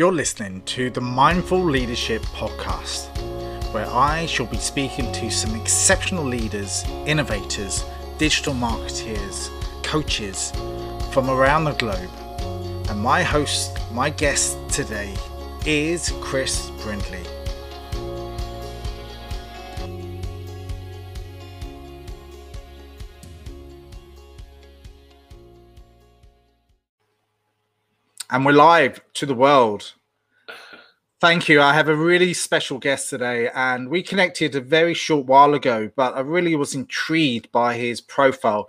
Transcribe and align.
You're 0.00 0.12
listening 0.12 0.62
to 0.62 0.88
the 0.88 1.02
Mindful 1.02 1.62
Leadership 1.62 2.22
Podcast, 2.32 3.14
where 3.74 3.86
I 3.86 4.24
shall 4.24 4.46
be 4.46 4.56
speaking 4.56 5.12
to 5.12 5.30
some 5.30 5.54
exceptional 5.60 6.24
leaders, 6.24 6.86
innovators, 7.04 7.84
digital 8.16 8.54
marketeers, 8.54 9.50
coaches 9.84 10.52
from 11.12 11.28
around 11.28 11.64
the 11.64 11.72
globe. 11.72 12.08
And 12.88 12.98
my 12.98 13.22
host, 13.22 13.78
my 13.92 14.08
guest 14.08 14.56
today 14.70 15.14
is 15.66 16.14
Chris 16.22 16.70
Brindley. 16.82 17.26
And 28.30 28.44
we're 28.44 28.52
live 28.52 29.00
to 29.14 29.26
the 29.26 29.34
world. 29.34 29.92
Thank 31.20 31.48
you. 31.48 31.60
I 31.60 31.74
have 31.74 31.88
a 31.88 31.96
really 31.96 32.32
special 32.32 32.78
guest 32.78 33.10
today, 33.10 33.50
and 33.54 33.88
we 33.88 34.02
connected 34.02 34.54
a 34.54 34.60
very 34.60 34.94
short 34.94 35.26
while 35.26 35.52
ago, 35.52 35.90
but 35.96 36.16
I 36.16 36.20
really 36.20 36.54
was 36.54 36.74
intrigued 36.74 37.50
by 37.52 37.76
his 37.76 38.00
profile. 38.00 38.68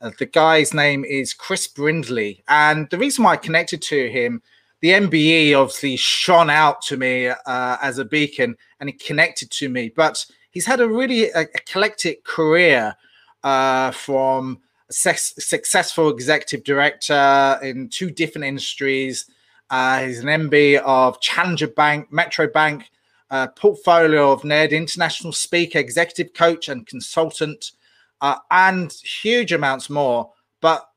Uh, 0.00 0.10
the 0.18 0.26
guy's 0.26 0.72
name 0.72 1.04
is 1.04 1.34
Chris 1.34 1.66
Brindley, 1.66 2.44
and 2.48 2.88
the 2.90 2.98
reason 2.98 3.24
why 3.24 3.32
I 3.32 3.36
connected 3.36 3.82
to 3.82 4.08
him, 4.10 4.42
the 4.80 4.90
MBE 4.90 5.58
obviously 5.58 5.96
shone 5.96 6.50
out 6.50 6.82
to 6.82 6.96
me 6.96 7.28
uh, 7.28 7.76
as 7.82 7.98
a 7.98 8.04
beacon, 8.04 8.56
and 8.78 8.88
it 8.88 9.02
connected 9.02 9.50
to 9.52 9.68
me. 9.68 9.88
But 9.88 10.24
he's 10.50 10.66
had 10.66 10.80
a 10.80 10.88
really 10.88 11.30
a, 11.30 11.40
eclectic 11.40 12.24
career 12.24 12.94
uh, 13.42 13.90
from 13.90 14.60
successful 14.90 16.08
executive 16.10 16.64
director 16.64 17.58
in 17.62 17.88
two 17.88 18.10
different 18.10 18.44
industries. 18.44 19.26
Uh, 19.70 20.04
he's 20.04 20.20
an 20.20 20.26
MD 20.26 20.78
of 20.78 21.20
Challenger 21.20 21.68
Bank, 21.68 22.10
Metro 22.10 22.48
Bank, 22.48 22.90
uh, 23.30 23.48
portfolio 23.48 24.32
of 24.32 24.44
NED, 24.44 24.72
international 24.72 25.32
speaker, 25.32 25.78
executive 25.78 26.32
coach, 26.32 26.68
and 26.68 26.86
consultant, 26.86 27.72
uh, 28.20 28.36
and 28.50 28.92
huge 28.92 29.52
amounts 29.52 29.90
more. 29.90 30.32
But 30.60 30.88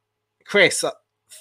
Chris, 0.45 0.83
uh, 0.83 0.91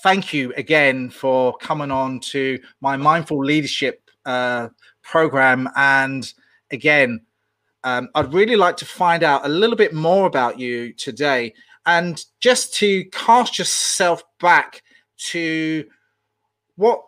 thank 0.03 0.33
you 0.33 0.53
again 0.57 1.11
for 1.11 1.57
coming 1.59 1.91
on 1.91 2.21
to 2.21 2.59
my 2.81 2.97
mindful 2.97 3.45
leadership 3.45 4.11
uh, 4.27 4.69
program. 5.03 5.69
And 5.77 6.33
again, 6.71 7.21
um, 7.85 8.09
I'd 8.15 8.35
really 8.35 8.57
like 8.57 8.77
to 8.79 8.85
find 8.85 9.23
out 9.23 9.47
a 9.47 9.49
little 9.49 9.77
bit 9.77 9.95
more 9.95 10.27
about 10.27 10.59
you 10.59 10.93
today. 10.93 11.55
And 11.87 12.23
just 12.41 12.75
to 12.75 13.05
cast 13.07 13.59
yourself 13.59 14.23
back 14.39 14.83
to 15.31 15.85
what, 16.77 17.03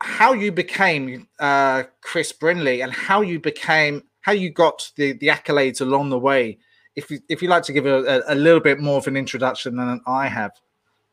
how 0.00 0.32
you 0.32 0.52
became 0.52 1.28
uh, 1.38 1.84
Chris 2.02 2.32
Brindley 2.32 2.82
and 2.82 2.92
how 2.92 3.22
you 3.22 3.40
became, 3.40 4.02
how 4.20 4.32
you 4.32 4.50
got 4.50 4.90
the, 4.96 5.12
the 5.12 5.28
accolades 5.28 5.80
along 5.80 6.10
the 6.10 6.18
way. 6.18 6.58
If 6.96 7.10
you, 7.10 7.20
if 7.28 7.42
you'd 7.42 7.50
like 7.50 7.62
to 7.64 7.72
give 7.72 7.86
a, 7.86 8.22
a 8.26 8.34
little 8.34 8.60
bit 8.60 8.80
more 8.80 8.98
of 8.98 9.06
an 9.06 9.16
introduction 9.16 9.76
than 9.76 10.00
I 10.06 10.28
have. 10.28 10.52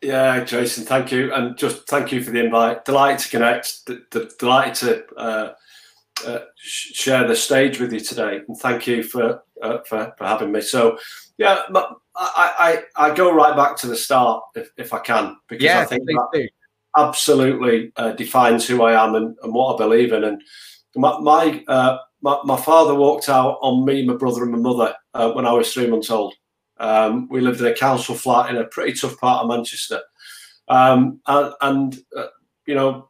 Yeah, 0.02 0.44
Jason, 0.44 0.84
thank 0.84 1.14
you, 1.14 1.34
and 1.34 1.58
just 1.58 1.88
thank 1.88 2.11
you 2.11 2.22
for 2.22 2.31
the 2.31 2.44
invite. 2.44 2.84
Delighted 2.84 3.19
to 3.19 3.30
connect. 3.30 3.86
D- 3.86 4.00
d- 4.11 4.30
delighted 4.38 4.75
to 4.75 5.16
uh, 5.16 5.53
uh, 6.28 6.39
share 6.58 7.25
the 7.25 7.36
stage 7.36 7.80
with 7.80 7.94
you 7.94 8.02
today, 8.02 8.41
and 8.45 8.58
thank 8.58 8.86
you 8.86 9.02
for 9.03 9.44
uh, 9.61 9.78
for, 9.88 10.14
for 10.17 10.25
having 10.25 10.52
me. 10.52 10.59
So, 10.59 10.97
yeah, 11.38 11.61
I, 12.16 12.83
I, 12.97 13.08
I 13.09 13.16
go 13.16 13.33
right 13.33 13.56
back 13.56 13.75
to 13.78 13.88
the 13.88 13.95
start 13.95 14.44
if, 14.56 14.69
if 14.78 14.94
I 14.94 15.00
can 15.00 15.36
because 15.47 15.64
yeah, 15.64 15.80
I 15.80 15.86
think 15.86 16.06
that 16.06 16.50
absolutely 16.97 17.92
uh, 17.95 18.11
defines 18.11 18.67
who 18.67 18.83
I 18.83 19.03
am 19.03 19.16
and, 19.16 19.36
and, 19.42 19.53
what 19.53 19.75
I 19.75 19.78
believe 19.78 20.14
in. 20.14 20.23
And 20.23 20.41
my 20.95 21.17
my, 21.19 21.64
uh, 21.67 21.97
my, 22.22 22.38
my 22.44 22.58
father 22.58 22.94
walked 22.94 23.30
out 23.30 23.58
on 23.61 23.86
me, 23.86 24.06
my 24.06 24.16
brother, 24.16 24.44
and 24.44 24.52
my 24.52 24.59
mother 24.59 24.95
uh, 25.14 25.31
when 25.31 25.45
I 25.45 25.53
was 25.53 25.73
three 25.73 25.88
months 25.88 26.09
old. 26.09 26.36
Um, 26.78 27.28
we 27.29 27.41
lived 27.41 27.62
in 27.62 27.68
a 27.68 27.74
council 27.74 28.16
flat 28.16 28.50
in 28.50 28.57
a 28.57 28.66
pretty 28.66 28.94
tough 28.94 29.19
part 29.19 29.44
of 29.44 29.50
Manchester, 29.50 30.01
um, 30.68 31.19
and, 31.28 31.53
and 31.62 31.97
uh, 32.16 32.28
you 32.66 32.75
know 32.75 33.09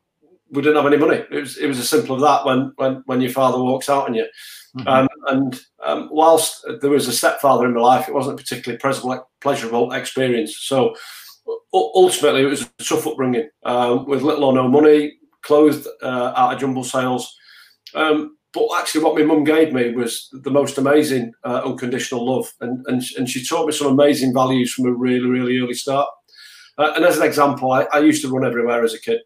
we 0.50 0.62
didn't 0.62 0.78
have 0.78 0.92
any 0.92 0.98
money. 0.98 1.24
It 1.32 1.40
was 1.42 1.58
it 1.58 1.68
was 1.68 1.80
as 1.80 1.90
simple 1.90 2.16
as 2.18 2.22
that. 2.22 2.46
When 2.46 2.74
when 2.76 3.04
when 3.06 3.22
your 3.22 3.32
father 3.32 3.58
walks 3.58 3.90
out 3.90 4.08
on 4.08 4.14
you. 4.14 4.28
Mm-hmm. 4.78 4.88
Um, 4.88 5.08
and 5.28 5.62
um, 5.86 6.10
whilst 6.12 6.66
there 6.82 6.90
was 6.90 7.08
a 7.08 7.14
stepfather 7.14 7.66
in 7.66 7.76
my 7.76 7.82
life, 7.82 8.08
it 8.08 8.14
wasn't 8.14 8.40
a 8.40 8.44
particularly 8.44 8.80
pleasurable 9.42 9.92
experience. 9.92 10.58
So 10.58 10.96
ultimately, 11.74 12.42
it 12.42 12.48
was 12.48 12.64
a 12.64 12.84
tough 12.84 13.06
upbringing 13.06 13.50
um, 13.64 14.08
with 14.08 14.24
little 14.24 14.46
or 14.46 14.54
no 14.54 14.68
money, 14.68 15.14
clothed 15.44 15.88
uh, 16.02 16.34
out 16.36 16.54
of 16.54 16.60
jumble 16.60 16.84
sales. 16.84 17.36
Um, 17.94 18.38
but 18.54 18.68
actually, 18.78 19.04
what 19.04 19.16
my 19.16 19.24
mum 19.24 19.44
gave 19.44 19.74
me 19.74 19.92
was 19.92 20.30
the 20.32 20.52
most 20.52 20.78
amazing 20.78 21.34
uh, 21.44 21.62
unconditional 21.66 22.26
love, 22.26 22.52
and, 22.62 22.86
and 22.88 23.04
and 23.18 23.30
she 23.30 23.46
taught 23.46 23.66
me 23.66 23.74
some 23.74 23.88
amazing 23.88 24.34
values 24.34 24.74
from 24.74 24.86
a 24.86 24.94
really 24.94 25.28
really 25.28 25.60
early 25.60 25.74
start. 25.74 26.08
Uh, 26.78 26.94
and 26.96 27.06
as 27.06 27.18
an 27.18 27.24
example, 27.24 27.72
I, 27.72 27.84
I, 27.94 28.00
used 28.00 28.24
to 28.24 28.30
run 28.30 28.48
everywhere 28.48 28.84
as 28.84 28.96
a 28.96 29.00
kid. 29.00 29.20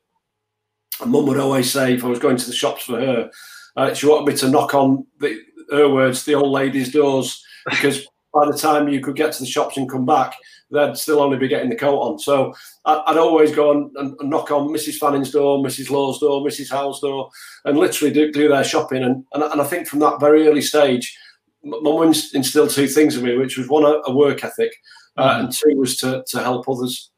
And 1.01 1.11
mum 1.11 1.27
would 1.27 1.39
always 1.39 1.71
say, 1.71 1.93
if 1.93 2.03
I 2.03 2.07
was 2.07 2.19
going 2.19 2.35
to 2.35 2.45
the 2.45 2.51
shops 2.51 2.83
for 2.83 2.99
her, 2.99 3.31
uh, 3.77 3.93
she 3.93 4.07
wanted 4.07 4.27
me 4.27 4.37
to 4.37 4.49
knock 4.49 4.73
on 4.73 5.05
the, 5.19 5.39
her 5.71 5.87
words, 5.87 6.25
the 6.25 6.33
old 6.33 6.51
ladies' 6.51 6.91
doors, 6.91 7.43
because 7.69 8.07
by 8.33 8.45
the 8.45 8.57
time 8.57 8.89
you 8.89 8.99
could 8.99 9.15
get 9.15 9.31
to 9.33 9.39
the 9.39 9.45
shops 9.45 9.77
and 9.77 9.89
come 9.89 10.05
back, 10.05 10.35
they'd 10.71 10.97
still 10.97 11.21
only 11.21 11.37
be 11.37 11.47
getting 11.47 11.69
the 11.69 11.75
coat 11.75 11.99
on. 11.99 12.19
So 12.19 12.53
I'd 12.85 13.17
always 13.17 13.55
go 13.55 13.71
and, 13.71 13.95
and 13.95 14.29
knock 14.29 14.51
on 14.51 14.67
Mrs. 14.69 14.97
Fanning's 14.97 15.31
door, 15.31 15.59
Mrs. 15.59 15.89
Law's 15.89 16.19
door, 16.19 16.41
Mrs. 16.41 16.71
Howe's 16.71 16.99
door, 16.99 17.29
and 17.65 17.77
literally 17.77 18.13
do, 18.13 18.31
do 18.31 18.49
their 18.49 18.63
shopping. 18.63 19.03
And, 19.03 19.23
and, 19.33 19.43
and 19.43 19.61
I 19.61 19.63
think 19.63 19.87
from 19.87 19.99
that 19.99 20.19
very 20.19 20.47
early 20.47 20.61
stage, 20.61 21.17
my 21.63 21.79
mum 21.81 22.13
instilled 22.33 22.71
two 22.71 22.87
things 22.87 23.15
in 23.15 23.23
me, 23.23 23.37
which 23.37 23.57
was 23.57 23.69
one, 23.69 23.85
a, 23.85 24.13
work 24.13 24.43
ethic, 24.43 24.71
uh, 25.17 25.35
mm. 25.35 25.39
and 25.39 25.51
two 25.51 25.75
was 25.77 25.97
to, 25.97 26.23
to 26.27 26.39
help 26.39 26.67
others. 26.67 27.11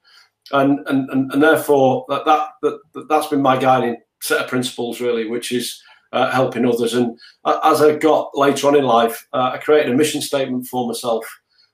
And, 0.51 0.79
and, 0.87 1.09
and, 1.09 1.31
and 1.31 1.41
therefore, 1.43 2.05
that, 2.09 2.25
that, 2.25 2.49
that, 2.61 3.07
that's 3.07 3.27
been 3.27 3.41
my 3.41 3.57
guiding 3.57 3.97
set 4.21 4.41
of 4.41 4.47
principles, 4.47 5.01
really, 5.01 5.27
which 5.27 5.51
is 5.51 5.81
uh, 6.11 6.31
helping 6.31 6.65
others. 6.65 6.93
And 6.93 7.17
as 7.45 7.81
I 7.81 7.95
got 7.95 8.35
later 8.35 8.67
on 8.67 8.75
in 8.75 8.83
life, 8.83 9.27
uh, 9.33 9.51
I 9.53 9.57
created 9.57 9.91
a 9.91 9.97
mission 9.97 10.21
statement 10.21 10.67
for 10.67 10.87
myself, 10.87 11.25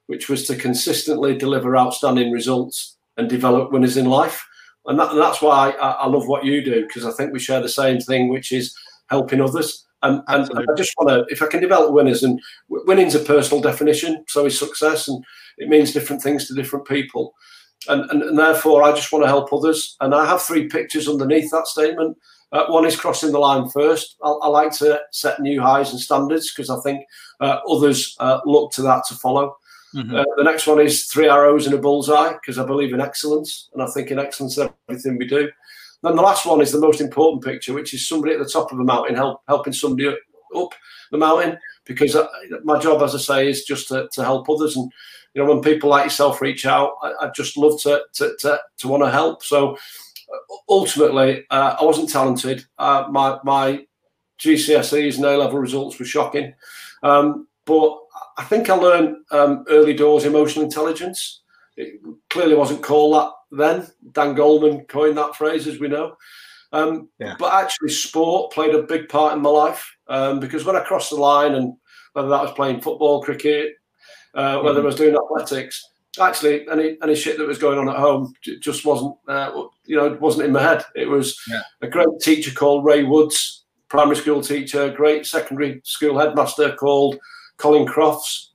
which 0.08 0.30
was 0.30 0.46
to 0.48 0.56
consistently 0.56 1.38
deliver 1.38 1.78
outstanding 1.78 2.32
results 2.32 2.98
and 3.18 3.30
develop 3.30 3.72
winners 3.72 3.98
in 3.98 4.06
life. 4.06 4.46
And, 4.86 5.00
that, 5.00 5.12
and 5.12 5.20
that's 5.20 5.42
why 5.42 5.72
I, 5.72 5.92
I, 5.92 6.08
love 6.08 6.28
what 6.28 6.46
you 6.46 6.64
do 6.64 6.86
because 6.86 7.06
I 7.06 7.12
think 7.12 7.34
we 7.34 7.40
share 7.40 7.62
the 7.62 7.70
same 7.70 8.00
thing, 8.00 8.30
which 8.30 8.52
is 8.52 8.76
helping 9.10 9.42
others. 9.42 9.84
And, 10.04 10.22
and 10.28 10.48
I 10.56 10.64
just 10.78 10.94
want 10.98 11.10
to, 11.10 11.34
if 11.34 11.42
I 11.42 11.48
can 11.48 11.62
develop 11.62 11.92
winners, 11.92 12.22
and 12.22 12.40
winning's 12.70 13.16
a 13.16 13.20
personal 13.20 13.62
definition, 13.62 14.24
so 14.28 14.46
is 14.46 14.60
success, 14.60 15.08
and 15.08 15.24
it 15.58 15.70
means 15.70 15.94
different 15.94 16.22
things 16.22 16.48
to 16.48 16.54
different 16.54 16.86
people. 16.88 17.34
And, 17.88 18.10
and, 18.12 18.22
and 18.22 18.38
therefore, 18.38 18.84
I 18.84 18.92
just 18.92 19.12
want 19.12 19.24
to 19.24 19.30
help 19.30 19.52
others. 19.52 19.96
And 20.02 20.14
I 20.14 20.26
have 20.26 20.42
three 20.42 20.68
pictures 20.68 21.08
underneath 21.08 21.50
that 21.52 21.68
statement. 21.68 22.18
Uh, 22.52 22.66
one 22.68 22.86
is 22.86 22.96
crossing 22.96 23.32
the 23.32 23.40
line 23.40 23.70
first. 23.70 24.16
I, 24.24 24.30
I 24.30 24.48
like 24.48 24.72
to 24.74 25.02
set 25.12 25.40
new 25.40 25.62
highs 25.62 25.92
and 25.92 26.00
standards 26.00 26.54
because 26.54 26.70
I 26.70 26.80
think 26.82 27.06
uh, 27.40 27.60
others 27.70 28.16
uh, 28.20 28.40
look 28.46 28.72
to 28.74 28.82
that 28.84 29.04
to 29.10 29.16
follow. 29.16 29.56
Mm-hmm. 29.94 30.16
Uh, 30.16 30.24
the 30.38 30.44
next 30.44 30.68
one 30.68 30.80
is 30.80 31.06
three 31.06 31.30
arrows 31.30 31.68
in 31.68 31.74
a 31.74 31.78
bullseye 31.78 32.34
because 32.34 32.60
I 32.60 32.66
believe 32.66 32.94
in 32.94 33.02
excellence 33.02 33.70
and 33.74 33.82
I 33.82 33.88
think 33.88 34.12
in 34.12 34.20
excellence 34.20 34.58
in 34.58 34.70
everything 34.90 35.18
we 35.18 35.28
do. 35.28 35.50
Then 36.04 36.16
the 36.16 36.22
last 36.22 36.46
one 36.46 36.62
is 36.62 36.72
the 36.72 36.80
most 36.80 37.02
important 37.02 37.44
picture, 37.44 37.74
which 37.74 37.94
is 37.94 38.08
somebody 38.08 38.34
at 38.34 38.40
the 38.40 38.50
top 38.50 38.72
of 38.72 38.80
a 38.80 38.84
mountain 38.84 39.16
help, 39.16 39.42
helping 39.48 39.74
somebody 39.74 40.08
up 40.56 40.70
the 41.12 41.18
mountain 41.18 41.58
because 41.86 42.16
I, 42.16 42.22
uh, 42.22 42.28
my 42.64 42.80
job, 42.80 43.02
as 43.02 43.16
I 43.16 43.20
say, 43.20 43.50
is 43.50 43.64
just 43.64 43.88
to, 43.90 44.08
to 44.14 44.24
help 44.24 44.50
others. 44.50 44.76
And 44.76 44.92
you 45.34 45.44
know, 45.44 45.54
when 45.54 45.64
people 45.64 45.90
like 45.90 46.06
yourself 46.06 46.42
reach 46.42 46.66
out, 46.66 46.94
I, 47.02 47.14
I 47.22 47.32
just 47.36 47.58
love 47.58 47.80
to 47.82 48.04
to 48.14 48.36
to, 48.40 48.60
to 48.78 48.88
want 48.88 49.04
to 49.04 49.10
help. 49.10 49.44
So 49.44 49.78
ultimately, 50.70 51.46
uh, 51.50 51.76
I 51.80 51.84
wasn't 51.84 52.10
talented. 52.10 52.66
Uh, 52.78 53.08
my 53.10 53.40
my 53.44 53.86
GCSEs 54.40 55.16
and 55.16 55.26
A 55.26 55.38
level 55.38 55.60
results 55.60 55.98
were 55.98 56.06
shocking, 56.06 56.54
um, 57.04 57.48
but 57.66 58.00
I 58.38 58.44
think 58.44 58.70
I 58.70 58.76
learned 58.76 59.18
um, 59.32 59.66
early 59.70 59.94
doors 59.94 60.26
emotional 60.26 60.66
intelligence. 60.66 61.42
It 61.78 62.02
clearly 62.30 62.56
wasn't 62.56 62.84
called 62.84 63.16
that 63.16 63.32
then. 63.52 63.88
Dan 64.14 64.36
Goleman 64.36 64.88
coined 64.88 65.18
that 65.18 65.36
phrase, 65.36 65.68
as 65.68 65.80
we 65.80 65.88
know. 65.88 66.16
Um, 66.72 67.10
yeah. 67.20 67.36
But 67.40 67.54
actually, 67.54 67.90
sport 67.90 68.52
played 68.52 68.76
a 68.76 68.84
big 68.84 69.08
part 69.10 69.36
in 69.36 69.42
my 69.42 69.50
life 69.50 69.96
um, 70.08 70.40
because 70.40 70.66
when 70.66 70.76
I 70.76 70.84
crossed 70.84 71.10
the 71.10 71.16
line, 71.18 71.56
and 71.56 71.74
whether 72.14 72.30
that 72.30 72.44
was 72.44 72.54
playing 72.54 72.82
football, 72.82 73.22
cricket, 73.22 73.74
uh, 74.34 74.60
whether 74.60 74.80
mm-hmm. 74.80 74.86
I 74.86 74.88
was 74.88 74.96
doing 74.96 75.16
athletics, 75.16 75.86
actually 76.20 76.68
any 76.70 76.98
any 77.02 77.16
shit 77.16 77.38
that 77.38 77.48
was 77.48 77.58
going 77.58 77.80
on 77.80 77.90
at 77.90 77.96
home 77.96 78.34
just 78.60 78.86
wasn't 78.86 79.16
uh, 79.28 79.52
you 79.86 79.96
know 79.96 80.18
wasn't 80.20 80.46
in 80.46 80.52
my 80.52 80.62
head. 80.62 80.84
It 80.96 81.10
was 81.10 81.40
yeah. 81.48 81.62
a 81.82 81.88
great 81.88 82.08
teacher 82.22 82.52
called 82.52 82.86
Ray 82.86 83.04
Woods, 83.04 83.64
primary 83.90 84.18
school 84.18 84.42
teacher, 84.42 84.90
great 84.90 85.26
secondary 85.26 85.82
school 85.84 86.20
headmaster 86.20 86.74
called 86.76 87.18
Colin 87.58 87.86
Crofts. 87.88 88.52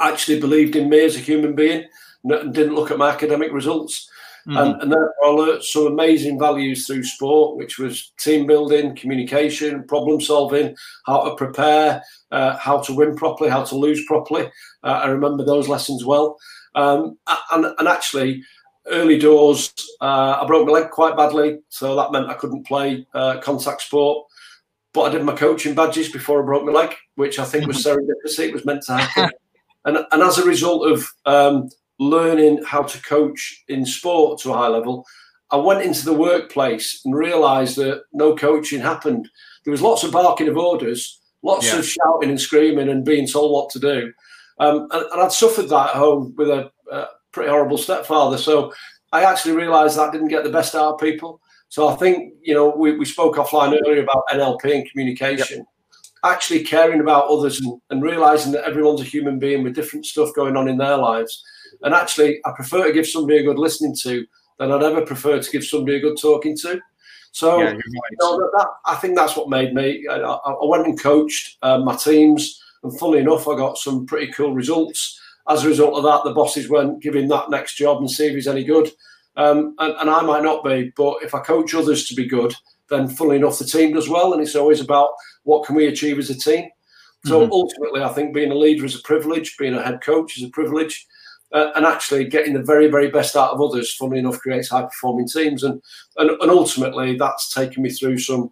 Actually 0.00 0.40
believed 0.40 0.76
in 0.76 0.90
me 0.90 1.04
as 1.04 1.16
a 1.16 1.20
human 1.20 1.54
being 1.54 1.84
and 2.24 2.54
didn't 2.54 2.74
look 2.74 2.90
at 2.90 2.98
my 2.98 3.10
academic 3.10 3.52
results. 3.52 4.10
Mm-hmm. 4.46 4.58
And, 4.58 4.82
and 4.82 4.92
then 4.92 5.08
I 5.24 5.28
learned 5.28 5.64
some 5.64 5.86
amazing 5.86 6.38
values 6.38 6.86
through 6.86 7.02
sport, 7.02 7.56
which 7.56 7.78
was 7.78 8.12
team 8.18 8.46
building, 8.46 8.94
communication, 8.94 9.82
problem 9.84 10.20
solving, 10.20 10.76
how 11.04 11.24
to 11.24 11.34
prepare, 11.34 12.02
uh, 12.30 12.56
how 12.56 12.80
to 12.82 12.94
win 12.94 13.16
properly, 13.16 13.50
how 13.50 13.64
to 13.64 13.76
lose 13.76 14.04
properly. 14.06 14.44
Uh, 14.84 15.00
I 15.02 15.06
remember 15.08 15.44
those 15.44 15.68
lessons 15.68 16.04
well. 16.04 16.38
Um, 16.76 17.18
and, 17.50 17.66
and, 17.78 17.88
actually, 17.88 18.42
early 18.86 19.18
doors, 19.18 19.72
uh, 20.00 20.38
I 20.40 20.46
broke 20.46 20.66
my 20.66 20.72
leg 20.74 20.90
quite 20.90 21.16
badly, 21.16 21.58
so 21.70 21.96
that 21.96 22.12
meant 22.12 22.28
I 22.28 22.34
couldn't 22.34 22.66
play 22.66 23.06
uh, 23.14 23.38
contact 23.40 23.82
sport. 23.82 24.26
But 24.92 25.02
I 25.02 25.08
did 25.10 25.24
my 25.24 25.34
coaching 25.34 25.74
badges 25.74 26.10
before 26.10 26.42
I 26.42 26.46
broke 26.46 26.64
my 26.64 26.72
leg, 26.72 26.94
which 27.16 27.38
I 27.38 27.44
think 27.44 27.66
was 27.66 27.78
serendipity. 27.84 28.48
It 28.48 28.52
was 28.52 28.64
meant 28.64 28.82
to 28.84 28.96
happen. 28.96 29.30
and, 29.86 29.98
and 30.12 30.22
as 30.22 30.38
a 30.38 30.46
result 30.46 30.90
of 30.90 31.08
um, 31.24 31.70
learning 31.98 32.62
how 32.64 32.82
to 32.82 33.02
coach 33.02 33.64
in 33.68 33.84
sport 33.86 34.40
to 34.40 34.52
a 34.52 34.56
high 34.56 34.68
level, 34.68 35.06
I 35.50 35.56
went 35.56 35.82
into 35.82 36.04
the 36.04 36.12
workplace 36.12 37.00
and 37.04 37.14
realised 37.14 37.76
that 37.76 38.02
no 38.12 38.34
coaching 38.34 38.80
happened. 38.80 39.28
There 39.64 39.72
was 39.72 39.82
lots 39.82 40.02
of 40.02 40.12
barking 40.12 40.48
of 40.48 40.56
orders, 40.56 41.20
lots 41.42 41.66
yeah. 41.66 41.78
of 41.78 41.86
shouting 41.86 42.30
and 42.30 42.40
screaming 42.40 42.88
and 42.88 43.04
being 43.04 43.26
told 43.26 43.52
what 43.52 43.70
to 43.70 43.78
do. 43.78 44.12
Um, 44.58 44.88
and, 44.90 45.04
and, 45.12 45.20
I'd 45.20 45.32
suffered 45.32 45.68
that 45.68 45.90
at 45.90 45.96
home 45.96 46.34
with 46.36 46.48
a, 46.48 46.70
a, 46.90 47.06
pretty 47.32 47.50
horrible 47.50 47.76
stepfather. 47.76 48.38
So 48.38 48.72
I 49.12 49.24
actually 49.24 49.54
realised 49.54 49.98
that 49.98 50.12
didn't 50.12 50.28
get 50.28 50.44
the 50.44 50.50
best 50.50 50.74
out 50.74 50.94
of 50.94 51.00
people. 51.00 51.40
So 51.68 51.88
I 51.88 51.96
think, 51.96 52.34
you 52.42 52.54
know, 52.54 52.70
we, 52.70 52.96
we 52.96 53.04
spoke 53.04 53.36
offline 53.36 53.78
earlier 53.86 54.02
about 54.02 54.24
NLP 54.32 54.74
and 54.74 54.90
communication. 54.90 55.58
Yep. 55.58 55.66
Actually 56.24 56.64
caring 56.64 57.00
about 57.00 57.28
others 57.28 57.60
and, 57.60 57.78
and 57.90 58.02
realising 58.02 58.52
that 58.52 58.64
everyone's 58.64 59.02
a 59.02 59.04
human 59.04 59.38
being 59.38 59.62
with 59.62 59.74
different 59.74 60.06
stuff 60.06 60.30
going 60.34 60.56
on 60.56 60.68
in 60.68 60.78
their 60.78 60.96
lives 60.96 61.44
and 61.82 61.94
actually, 61.94 62.40
I 62.44 62.52
prefer 62.52 62.86
to 62.86 62.92
give 62.92 63.06
somebody 63.06 63.38
a 63.38 63.42
good 63.42 63.58
listening 63.58 63.96
to 64.02 64.26
than 64.58 64.72
I'd 64.72 64.82
ever 64.82 65.02
prefer 65.02 65.40
to 65.40 65.50
give 65.50 65.64
somebody 65.64 65.96
a 65.96 66.00
good 66.00 66.18
talking 66.20 66.56
to. 66.58 66.80
So, 67.32 67.58
yeah, 67.58 67.66
right. 67.66 67.76
you 67.76 68.16
know, 68.20 68.38
that, 68.38 68.68
I 68.86 68.94
think 68.96 69.16
that's 69.16 69.36
what 69.36 69.50
made 69.50 69.74
me. 69.74 70.06
I, 70.08 70.16
I 70.16 70.64
went 70.64 70.86
and 70.86 70.98
coached 70.98 71.58
uh, 71.62 71.78
my 71.78 71.94
teams, 71.94 72.62
and 72.86 72.98
funnily 72.98 73.18
enough, 73.18 73.48
I 73.48 73.56
got 73.56 73.78
some 73.78 74.06
pretty 74.06 74.32
cool 74.32 74.54
results. 74.54 75.20
As 75.48 75.64
a 75.64 75.68
result 75.68 75.94
of 75.94 76.04
that, 76.04 76.24
the 76.24 76.34
bosses 76.34 76.68
went 76.68 77.02
give 77.02 77.14
him 77.14 77.28
that 77.28 77.50
next 77.50 77.76
job 77.76 77.98
and 77.98 78.10
see 78.10 78.26
if 78.26 78.34
he's 78.34 78.48
any 78.48 78.64
good. 78.64 78.90
Um, 79.36 79.74
and, 79.78 79.94
and 80.00 80.10
I 80.10 80.22
might 80.22 80.42
not 80.42 80.64
be, 80.64 80.92
but 80.96 81.18
if 81.22 81.34
I 81.34 81.40
coach 81.40 81.74
others 81.74 82.06
to 82.06 82.14
be 82.14 82.26
good, 82.26 82.54
then 82.88 83.08
funnily 83.08 83.36
enough, 83.36 83.58
the 83.58 83.64
team 83.64 83.94
does 83.94 84.08
well. 84.08 84.32
And 84.32 84.42
it's 84.42 84.56
always 84.56 84.80
about 84.80 85.10
what 85.42 85.66
can 85.66 85.76
we 85.76 85.86
achieve 85.86 86.18
as 86.18 86.30
a 86.30 86.38
team. 86.38 86.68
So 87.24 87.40
mm-hmm. 87.40 87.52
ultimately, 87.52 88.02
I 88.02 88.08
think 88.08 88.34
being 88.34 88.52
a 88.52 88.56
leader 88.56 88.84
is 88.84 88.94
a 88.94 89.02
privilege, 89.02 89.56
being 89.56 89.74
a 89.74 89.82
head 89.82 90.00
coach 90.00 90.38
is 90.38 90.44
a 90.44 90.50
privilege 90.50 91.06
uh, 91.52 91.70
and 91.74 91.86
actually 91.86 92.24
getting 92.24 92.52
the 92.52 92.62
very, 92.62 92.88
very 92.88 93.08
best 93.08 93.36
out 93.36 93.50
of 93.50 93.60
others, 93.60 93.94
funnily 93.94 94.18
enough, 94.18 94.38
creates 94.38 94.68
high 94.68 94.82
performing 94.82 95.28
teams. 95.28 95.62
And, 95.62 95.80
and, 96.16 96.30
and 96.30 96.50
ultimately, 96.50 97.16
that's 97.16 97.52
taken 97.52 97.82
me 97.82 97.90
through 97.90 98.18
some, 98.18 98.50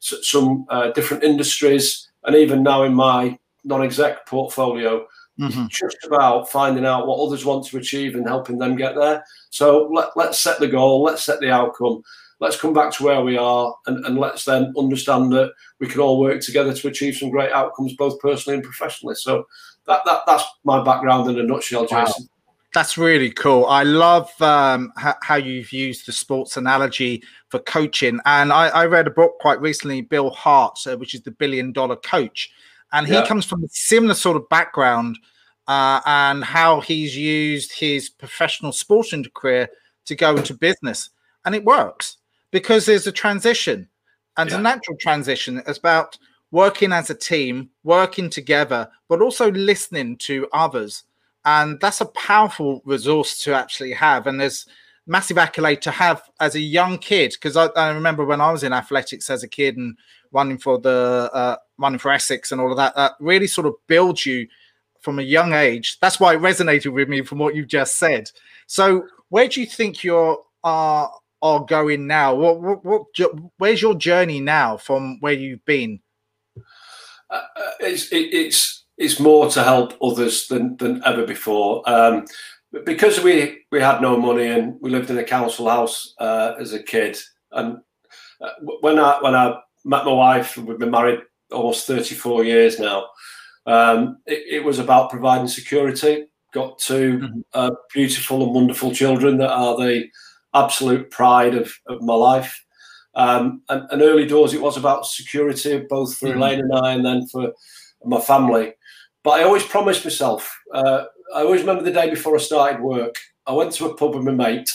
some 0.00 0.66
uh, 0.70 0.90
different 0.92 1.24
industries. 1.24 2.08
And 2.24 2.36
even 2.36 2.62
now 2.62 2.82
in 2.82 2.94
my 2.94 3.38
non 3.66 3.82
exec 3.82 4.26
portfolio, 4.26 5.06
mm-hmm. 5.38 5.66
just 5.68 5.98
about 6.06 6.50
finding 6.50 6.86
out 6.86 7.06
what 7.06 7.18
others 7.18 7.44
want 7.44 7.66
to 7.66 7.76
achieve 7.76 8.14
and 8.14 8.26
helping 8.26 8.58
them 8.58 8.76
get 8.76 8.94
there. 8.94 9.24
So 9.50 9.90
let, 9.92 10.16
let's 10.16 10.40
set 10.40 10.58
the 10.58 10.68
goal, 10.68 11.02
let's 11.02 11.24
set 11.24 11.40
the 11.40 11.50
outcome. 11.50 12.02
Let's 12.38 12.60
come 12.60 12.74
back 12.74 12.92
to 12.92 13.04
where 13.04 13.22
we 13.22 13.38
are 13.38 13.74
and, 13.86 14.04
and 14.04 14.18
let's 14.18 14.44
then 14.44 14.74
understand 14.76 15.32
that 15.32 15.52
we 15.80 15.86
can 15.86 16.00
all 16.00 16.20
work 16.20 16.42
together 16.42 16.74
to 16.74 16.88
achieve 16.88 17.16
some 17.16 17.30
great 17.30 17.50
outcomes, 17.50 17.94
both 17.94 18.20
personally 18.20 18.56
and 18.56 18.64
professionally. 18.64 19.14
So 19.14 19.46
that, 19.86 20.02
that 20.04 20.20
that's 20.26 20.44
my 20.62 20.82
background 20.84 21.30
in 21.30 21.38
a 21.38 21.42
nutshell, 21.42 21.86
Jason. 21.86 22.24
Wow. 22.24 22.28
That's 22.74 22.98
really 22.98 23.30
cool. 23.30 23.64
I 23.64 23.84
love 23.84 24.30
um, 24.42 24.92
how 24.96 25.36
you've 25.36 25.72
used 25.72 26.06
the 26.06 26.12
sports 26.12 26.58
analogy 26.58 27.22
for 27.48 27.58
coaching. 27.58 28.20
And 28.26 28.52
I, 28.52 28.68
I 28.68 28.84
read 28.84 29.06
a 29.06 29.10
book 29.10 29.38
quite 29.40 29.58
recently, 29.62 30.02
Bill 30.02 30.28
Hart, 30.28 30.78
uh, 30.86 30.98
which 30.98 31.14
is 31.14 31.22
the 31.22 31.30
billion 31.30 31.72
dollar 31.72 31.96
coach. 31.96 32.52
And 32.92 33.06
he 33.06 33.14
yeah. 33.14 33.26
comes 33.26 33.44
from 33.44 33.64
a 33.64 33.68
similar 33.70 34.14
sort 34.14 34.36
of 34.36 34.48
background 34.48 35.18
uh, 35.68 36.00
and 36.06 36.44
how 36.44 36.80
he's 36.80 37.16
used 37.16 37.72
his 37.72 38.08
professional 38.08 38.72
sporting 38.72 39.24
career 39.34 39.68
to 40.06 40.14
go 40.14 40.36
into 40.36 40.54
business. 40.54 41.10
And 41.44 41.54
it 41.54 41.64
works 41.64 42.18
because 42.50 42.86
there's 42.86 43.06
a 43.06 43.12
transition 43.12 43.88
and 44.36 44.50
yeah. 44.50 44.58
a 44.58 44.60
natural 44.60 44.96
transition. 45.00 45.62
It's 45.66 45.78
about 45.78 46.16
working 46.52 46.92
as 46.92 47.10
a 47.10 47.14
team, 47.14 47.70
working 47.82 48.30
together, 48.30 48.88
but 49.08 49.20
also 49.20 49.50
listening 49.50 50.16
to 50.18 50.48
others 50.52 51.04
and 51.46 51.80
that's 51.80 52.00
a 52.00 52.06
powerful 52.06 52.82
resource 52.84 53.42
to 53.42 53.54
actually 53.54 53.92
have 53.92 54.26
and 54.26 54.38
there's 54.38 54.66
massive 55.06 55.38
accolade 55.38 55.80
to 55.80 55.90
have 55.90 56.28
as 56.40 56.56
a 56.56 56.60
young 56.60 56.98
kid 56.98 57.32
because 57.32 57.56
I, 57.56 57.66
I, 57.68 57.90
remember 57.90 58.24
when 58.24 58.40
i 58.40 58.50
was 58.52 58.64
in 58.64 58.72
athletics 58.72 59.30
as 59.30 59.42
a 59.42 59.48
kid 59.48 59.76
and 59.76 59.96
running 60.32 60.58
for 60.58 60.78
the 60.78 61.30
uh, 61.32 61.56
running 61.78 61.98
for 61.98 62.10
essex 62.10 62.52
and 62.52 62.60
all 62.60 62.70
of 62.70 62.76
that 62.76 62.94
that 62.96 63.12
really 63.20 63.46
sort 63.46 63.66
of 63.66 63.74
builds 63.86 64.24
you 64.26 64.46
from 65.00 65.18
a 65.18 65.22
young 65.22 65.52
age. 65.52 65.98
That's 66.00 66.18
why 66.18 66.34
it 66.34 66.40
resonated 66.40 66.92
with 66.92 67.08
me 67.08 67.22
from 67.22 67.38
what 67.38 67.54
you 67.54 67.64
just 67.64 67.98
said. 67.98 68.30
So 68.66 69.06
where 69.28 69.48
do 69.48 69.60
you 69.60 69.66
think 69.66 70.02
you're 70.02 70.38
are 70.64 71.12
are 71.42 71.64
going 71.64 72.06
now? 72.06 72.34
What, 72.34 72.60
what, 72.60 72.84
what 72.84 73.06
where's 73.58 73.82
your 73.82 73.94
journey 73.94 74.40
now 74.40 74.76
from 74.76 75.18
where 75.20 75.32
you've 75.32 75.64
been? 75.64 76.00
Uh, 77.30 77.42
uh 77.56 77.70
it's 77.80 78.10
it, 78.12 78.34
it's 78.34 78.84
it's 78.98 79.20
more 79.20 79.48
to 79.50 79.62
help 79.62 79.94
others 80.02 80.48
than, 80.48 80.76
than 80.78 81.02
ever 81.04 81.26
before. 81.26 81.88
Um, 81.88 82.24
because 82.84 83.22
we 83.22 83.64
we 83.70 83.80
had 83.80 84.00
no 84.00 84.16
money 84.16 84.46
and 84.46 84.76
we 84.80 84.90
lived 84.90 85.10
in 85.10 85.18
a 85.18 85.24
council 85.24 85.68
house 85.68 86.14
uh, 86.18 86.54
as 86.58 86.72
a 86.72 86.82
kid, 86.82 87.18
and 87.52 87.78
uh, 88.40 88.50
when 88.80 88.98
I 88.98 89.18
when 89.20 89.34
I 89.34 89.56
met 89.84 90.04
my 90.04 90.12
wife, 90.12 90.56
we've 90.56 90.78
been 90.78 90.90
married 90.90 91.20
almost 91.50 91.86
thirty 91.86 92.14
four 92.14 92.44
years 92.44 92.78
now. 92.78 93.06
Um, 93.66 94.18
it, 94.26 94.44
it, 94.48 94.64
was 94.64 94.78
about 94.78 95.10
providing 95.10 95.48
security. 95.48 96.26
Got 96.54 96.78
2 96.78 97.18
mm-hmm. 97.18 97.40
uh, 97.52 97.72
beautiful 97.92 98.44
and 98.44 98.54
wonderful 98.54 98.94
children 98.94 99.38
that 99.38 99.50
are 99.50 99.76
the 99.76 100.04
absolute 100.54 101.10
pride 101.10 101.54
of, 101.54 101.76
of 101.86 102.00
my 102.00 102.14
life. 102.14 102.64
Um, 103.14 103.62
and, 103.68 103.86
and, 103.90 104.02
early 104.02 104.26
doors, 104.26 104.54
it 104.54 104.60
was 104.60 104.76
about 104.76 105.06
security, 105.06 105.84
both 105.88 106.16
for 106.16 106.28
mm-hmm. 106.28 106.38
Elaine 106.38 106.60
and 106.60 106.72
I, 106.72 106.92
and 106.92 107.04
then 107.04 107.26
for 107.26 107.52
my 108.04 108.20
family. 108.20 108.74
But 109.24 109.40
I 109.40 109.42
always 109.42 109.64
promised 109.64 110.04
myself. 110.04 110.56
Uh, 110.72 111.06
I 111.34 111.40
always 111.40 111.62
remember 111.62 111.82
the 111.82 111.90
day 111.90 112.08
before 112.08 112.36
I 112.36 112.40
started 112.40 112.80
work. 112.80 113.16
I 113.46 113.52
went 113.52 113.72
to 113.72 113.86
a 113.86 113.94
pub 113.94 114.14
with 114.14 114.24
my 114.24 114.32
mate, 114.32 114.70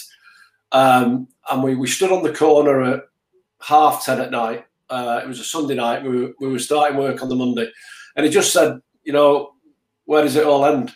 um, 0.71 1.27
and 1.49 1.63
we, 1.63 1.75
we 1.75 1.87
stood 1.87 2.11
on 2.11 2.23
the 2.23 2.33
corner 2.33 2.81
at 2.81 3.03
half 3.61 4.05
ten 4.05 4.19
at 4.19 4.31
night. 4.31 4.65
Uh, 4.91 5.21
it 5.23 5.27
was 5.27 5.39
a 5.39 5.43
Sunday 5.43 5.75
night. 5.75 6.03
We 6.03 6.09
were, 6.09 6.33
we 6.39 6.49
were 6.49 6.59
starting 6.59 6.97
work 6.97 7.21
on 7.21 7.29
the 7.29 7.35
Monday, 7.35 7.69
and 8.15 8.25
he 8.25 8.31
just 8.31 8.53
said, 8.53 8.79
"You 9.03 9.13
know, 9.13 9.53
where 10.05 10.21
does 10.21 10.35
it 10.35 10.45
all 10.45 10.65
end?" 10.65 10.91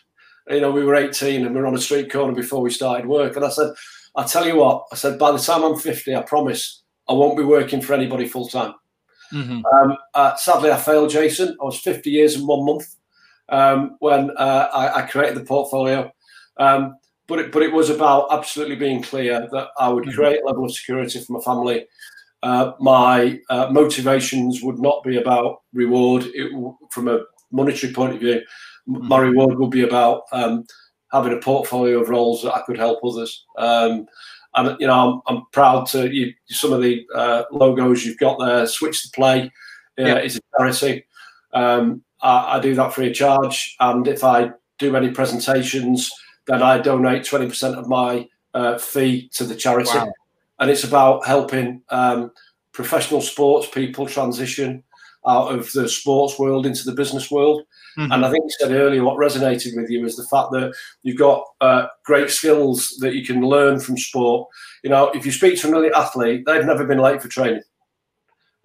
You 0.49 0.61
know, 0.61 0.71
we 0.71 0.83
were 0.83 0.95
18 0.95 1.43
and 1.43 1.55
we 1.55 1.61
were 1.61 1.67
on 1.67 1.75
a 1.75 1.81
street 1.81 2.11
corner 2.11 2.33
before 2.33 2.61
we 2.61 2.69
started 2.69 3.07
work. 3.07 3.35
And 3.35 3.45
I 3.45 3.49
said, 3.49 3.71
"I 4.15 4.23
tell 4.23 4.45
you 4.45 4.57
what," 4.57 4.85
I 4.91 4.95
said, 4.95 5.17
"By 5.17 5.31
the 5.31 5.39
time 5.39 5.63
I'm 5.63 5.79
50, 5.79 6.15
I 6.15 6.21
promise 6.21 6.83
I 7.09 7.13
won't 7.13 7.37
be 7.37 7.43
working 7.43 7.81
for 7.81 7.93
anybody 7.93 8.27
full 8.27 8.47
time." 8.47 8.75
Mm-hmm. 9.33 9.65
Um, 9.65 9.97
uh, 10.13 10.35
sadly, 10.35 10.71
I 10.71 10.77
failed, 10.77 11.09
Jason. 11.09 11.57
I 11.61 11.65
was 11.65 11.79
50 11.79 12.09
years 12.09 12.35
and 12.35 12.47
one 12.47 12.65
month 12.65 12.95
um, 13.49 13.97
when 13.99 14.31
uh, 14.37 14.69
I, 14.73 14.99
I, 14.99 15.01
created 15.03 15.37
the 15.37 15.45
portfolio. 15.45 16.11
Um, 16.57 16.97
but 17.27 17.39
it, 17.39 17.51
but 17.51 17.63
it 17.63 17.73
was 17.73 17.89
about 17.89 18.27
absolutely 18.31 18.75
being 18.75 19.01
clear 19.01 19.47
that 19.51 19.69
I 19.79 19.89
would 19.89 20.05
mm-hmm. 20.05 20.15
create 20.15 20.41
a 20.41 20.45
level 20.45 20.65
of 20.65 20.71
security 20.71 21.19
for 21.19 21.33
my 21.33 21.39
family. 21.39 21.85
Uh, 22.45 22.73
my 22.79 23.39
uh, 23.49 23.67
motivations 23.71 24.61
would 24.61 24.77
not 24.77 25.03
be 25.03 25.17
about 25.17 25.63
reward 25.73 26.25
it, 26.35 26.51
from 26.91 27.07
a 27.07 27.21
monetary 27.51 27.91
point 27.91 28.13
of 28.13 28.19
view. 28.19 28.39
Mm-hmm. 28.87 29.07
My 29.07 29.17
reward 29.17 29.57
would 29.57 29.71
be 29.71 29.81
about 29.81 30.25
um, 30.31 30.63
having 31.11 31.33
a 31.33 31.41
portfolio 31.41 31.99
of 31.99 32.09
roles 32.09 32.43
that 32.43 32.53
I 32.53 32.61
could 32.61 32.77
help 32.77 32.99
others. 33.03 33.43
Um, 33.57 34.05
and 34.53 34.77
you 34.79 34.85
know, 34.85 35.23
I'm, 35.27 35.37
I'm 35.37 35.43
proud 35.53 35.87
to 35.87 36.07
you, 36.13 36.35
some 36.47 36.71
of 36.71 36.83
the 36.83 37.07
uh, 37.15 37.45
logos 37.51 38.05
you've 38.05 38.19
got 38.19 38.37
there. 38.37 38.67
Switch 38.67 39.01
the 39.01 39.09
play 39.15 39.51
uh, 39.99 40.19
is 40.19 40.37
a 40.37 40.41
charity. 40.55 41.03
Um, 41.51 42.03
I, 42.21 42.57
I 42.57 42.59
do 42.59 42.75
that 42.75 42.93
free 42.93 43.07
of 43.07 43.15
charge. 43.15 43.75
And 43.79 44.07
if 44.07 44.23
I 44.23 44.51
do 44.77 44.95
any 44.95 45.09
presentations, 45.09 46.11
then 46.45 46.61
I 46.61 46.77
donate 46.77 47.23
20% 47.23 47.75
of 47.75 47.87
my 47.87 48.29
uh, 48.53 48.77
fee 48.77 49.29
to 49.33 49.45
the 49.45 49.55
charity. 49.55 49.97
Wow. 49.97 50.13
And 50.59 50.69
it's 50.69 50.83
about 50.83 51.25
helping 51.25 51.81
um, 51.89 52.31
professional 52.71 53.21
sports 53.21 53.67
people 53.69 54.05
transition 54.05 54.83
out 55.27 55.51
of 55.53 55.71
the 55.71 55.89
sports 55.89 56.37
world 56.37 56.65
into 56.65 56.83
the 56.83 56.95
business 56.95 57.31
world. 57.31 57.63
Mm-hmm. 57.97 58.11
And 58.11 58.25
I 58.25 58.29
think 58.29 58.43
you 58.43 58.55
said 58.59 58.71
earlier 58.71 59.03
what 59.03 59.17
resonated 59.17 59.75
with 59.75 59.89
you 59.89 60.05
is 60.05 60.15
the 60.15 60.27
fact 60.27 60.51
that 60.51 60.73
you've 61.03 61.17
got 61.17 61.43
uh, 61.61 61.87
great 62.03 62.29
skills 62.29 62.95
that 62.99 63.15
you 63.15 63.25
can 63.25 63.41
learn 63.41 63.79
from 63.79 63.97
sport. 63.97 64.47
You 64.83 64.89
know, 64.89 65.09
if 65.11 65.25
you 65.25 65.31
speak 65.31 65.59
to 65.61 65.67
an 65.67 65.73
elite 65.73 65.93
athlete, 65.95 66.43
they've 66.45 66.65
never 66.65 66.85
been 66.85 66.99
late 66.99 67.21
for 67.21 67.27
training. 67.27 67.63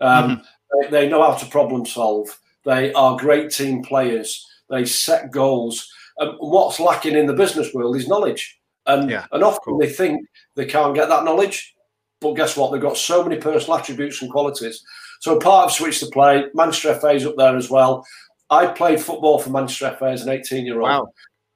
Um, 0.01 0.31
mm-hmm. 0.31 0.83
they, 0.83 0.91
they, 0.91 1.09
know 1.09 1.23
how 1.23 1.37
to 1.37 1.47
problem 1.47 1.87
solve. 1.87 2.39
They 2.65 2.93
are 2.93 3.17
great 3.17 3.51
team 3.51 3.83
players. 3.83 4.47
They 4.69 4.85
set 4.85 5.31
goals. 5.31 5.89
And 6.19 6.35
what's 6.39 6.81
lacking 6.81 7.17
in 7.17 7.27
the 7.27 7.35
business 7.35 7.73
world 7.73 7.97
is 7.97 8.09
knowledge. 8.09 8.59
And, 8.87 9.11
yeah, 9.11 9.27
and 9.33 9.45
often 9.45 9.61
cool. 9.65 9.79
they 9.79 9.89
think 9.89 10.27
they 10.57 10.67
can't 10.67 10.95
get 10.95 11.09
that 11.09 11.25
knowledge. 11.25 11.75
But 12.21 12.35
guess 12.35 12.57
what? 12.57 12.73
They've 12.73 12.81
got 12.81 12.97
so 12.97 13.23
many 13.23 13.41
personal 13.41 13.79
attributes 13.79 14.21
and 14.23 14.31
qualities. 14.31 14.85
So 15.21 15.39
part 15.39 15.67
of 15.67 15.73
Switch 15.73 16.01
the 16.01 16.07
Play, 16.07 16.47
Manchester 16.55 16.95
FA 16.95 17.11
is 17.11 17.27
up 17.27 17.37
there 17.37 17.57
as 17.57 17.71
well. 17.71 18.05
I 18.51 18.67
played 18.67 19.01
football 19.01 19.39
for 19.39 19.51
Manchester 19.51 19.95
FA 19.99 20.07
as 20.07 20.23
an 20.23 20.31
18 20.31 20.67
year 20.67 20.81
old. 20.81 20.91
Wow. 20.91 21.09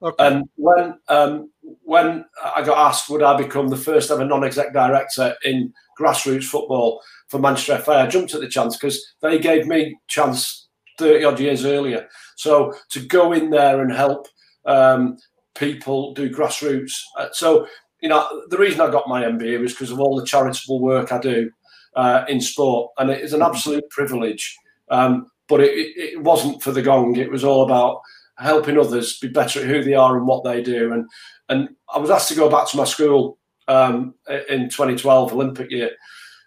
Okay. 0.02 0.26
And 0.26 0.48
when 0.56 0.98
um, 1.08 1.50
when 1.82 2.24
I 2.54 2.62
got 2.62 2.78
asked 2.78 3.08
would 3.08 3.22
I 3.22 3.36
become 3.36 3.68
the 3.68 3.76
first 3.76 4.10
ever 4.10 4.24
non-exec 4.24 4.72
director 4.72 5.34
in 5.44 5.72
grassroots 5.98 6.44
football 6.44 7.00
for 7.28 7.38
Manchester 7.38 7.78
FA, 7.78 7.92
I 7.92 8.06
jumped 8.06 8.34
at 8.34 8.40
the 8.40 8.48
chance 8.48 8.76
because 8.76 9.14
they 9.22 9.38
gave 9.38 9.66
me 9.66 9.96
chance 10.08 10.68
30 10.98 11.24
odd 11.24 11.40
years 11.40 11.64
earlier. 11.64 12.06
So 12.36 12.74
to 12.90 13.00
go 13.00 13.32
in 13.32 13.50
there 13.50 13.80
and 13.80 13.92
help 13.92 14.28
um, 14.66 15.16
people 15.54 16.12
do 16.14 16.30
grassroots. 16.30 16.92
Uh, 17.18 17.28
so 17.32 17.66
you 18.04 18.10
know 18.10 18.42
the 18.50 18.58
reason 18.58 18.82
I 18.82 18.90
got 18.90 19.08
my 19.08 19.22
MBE 19.22 19.58
was 19.60 19.72
because 19.72 19.90
of 19.90 19.98
all 19.98 20.14
the 20.14 20.26
charitable 20.26 20.78
work 20.78 21.10
I 21.10 21.18
do 21.18 21.50
uh, 21.96 22.26
in 22.28 22.38
sport, 22.38 22.90
and 22.98 23.08
it 23.08 23.22
is 23.22 23.32
an 23.32 23.40
absolute 23.40 23.88
privilege. 23.88 24.54
Um, 24.90 25.30
but 25.48 25.62
it, 25.62 25.72
it, 25.72 26.22
wasn't 26.22 26.62
for 26.62 26.70
the 26.70 26.82
gong. 26.82 27.16
It 27.16 27.30
was 27.30 27.44
all 27.44 27.64
about 27.64 28.02
helping 28.36 28.78
others 28.78 29.18
be 29.20 29.28
better 29.28 29.60
at 29.60 29.66
who 29.66 29.82
they 29.82 29.94
are 29.94 30.18
and 30.18 30.26
what 30.26 30.44
they 30.44 30.62
do. 30.62 30.92
And 30.92 31.08
and 31.48 31.70
I 31.94 31.98
was 31.98 32.10
asked 32.10 32.28
to 32.28 32.34
go 32.34 32.50
back 32.50 32.68
to 32.68 32.76
my 32.76 32.84
school 32.84 33.38
um, 33.68 34.14
in 34.50 34.68
2012 34.68 35.32
Olympic 35.32 35.70
year, 35.70 35.92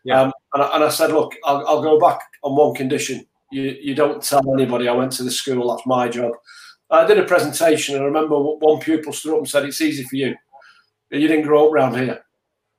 yeah. 0.06 0.22
um, 0.22 0.34
and, 0.54 0.62
I, 0.62 0.76
and, 0.76 0.84
I, 0.84 0.90
said, 0.90 1.10
look, 1.10 1.34
I'll, 1.44 1.68
I'll, 1.68 1.82
go 1.82 2.00
back 2.00 2.20
on 2.44 2.56
one 2.56 2.76
condition: 2.76 3.26
you 3.52 3.76
you 3.82 3.96
don't 3.96 4.22
tell 4.22 4.54
anybody 4.54 4.88
I 4.88 4.94
went 4.94 5.14
to 5.14 5.24
the 5.24 5.32
school. 5.32 5.72
That's 5.72 5.88
my 5.88 6.08
job. 6.08 6.34
I 6.92 7.08
did 7.08 7.18
a 7.18 7.26
presentation, 7.26 7.96
and 7.96 8.04
I 8.04 8.08
remember 8.08 8.40
one 8.40 8.80
pupil 8.80 9.12
stood 9.12 9.34
up 9.34 9.40
and 9.40 9.50
said, 9.50 9.66
"It's 9.66 9.82
easy 9.82 10.04
for 10.04 10.18
you. 10.18 10.36
You 11.10 11.28
didn't 11.28 11.46
grow 11.46 11.68
up 11.68 11.74
around 11.74 11.96
here." 11.98 12.22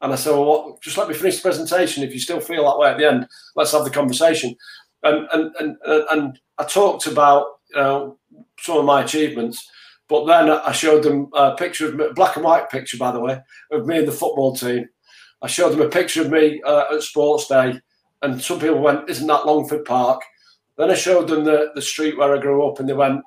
And 0.00 0.12
I 0.12 0.16
said, 0.16 0.32
well, 0.32 0.44
what, 0.44 0.80
just 0.80 0.97
let 0.97 1.08
me 1.08 1.14
finish 1.14 1.37
the 1.37 1.42
presentation. 1.42 2.04
If 2.04 2.14
you 2.14 2.20
still 2.20 2.40
feel 2.40 2.64
that 2.64 2.78
way 2.78 2.90
at 2.90 2.99
the 2.99 3.08
end, 3.08 3.26
let's 3.56 3.73
have 3.73 3.85
the 3.85 3.90
conversation. 3.90 4.54
And 5.02 5.28
and 5.32 5.54
and, 5.58 5.76
and 6.11 6.38
I 6.58 6.64
talked 6.64 7.06
about 7.06 7.47
uh, 7.75 8.11
some 8.61 8.78
of 8.78 8.85
my 8.85 9.02
achievements, 9.02 9.68
but 10.08 10.26
then 10.26 10.50
I 10.50 10.73
showed 10.73 11.02
them 11.02 11.28
a 11.35 11.54
picture 11.56 11.88
of 11.88 11.94
me, 11.94 12.06
black 12.14 12.37
and 12.37 12.44
white 12.44 12.70
picture, 12.70 12.97
by 12.97 13.12
the 13.12 13.20
way, 13.20 13.40
of 13.73 13.87
me 13.87 13.99
and 13.99 14.08
the 14.08 14.12
football 14.12 14.54
team. 14.54 14.88
I 15.42 15.47
showed 15.47 15.70
them 15.70 15.82
a 15.82 15.88
picture 15.88 16.23
of 16.23 16.30
me 16.30 16.61
uh, 16.64 16.94
at 16.94 17.02
Sports 17.02 17.49
Day, 17.49 17.80
and 18.23 18.40
some 18.40 18.61
people 18.61 18.80
went, 18.80 19.08
"Isn't 19.08 19.26
that 19.26 19.47
Longford 19.47 19.85
Park?" 19.85 20.23
Then 20.76 20.90
I 20.90 20.94
showed 20.94 21.26
them 21.28 21.44
the, 21.44 21.73
the 21.75 21.82
street 21.82 22.16
where 22.16 22.37
I 22.37 22.40
grew 22.40 22.68
up, 22.68 22.78
and 22.78 22.88
they 22.88 22.92
went, 22.92 23.23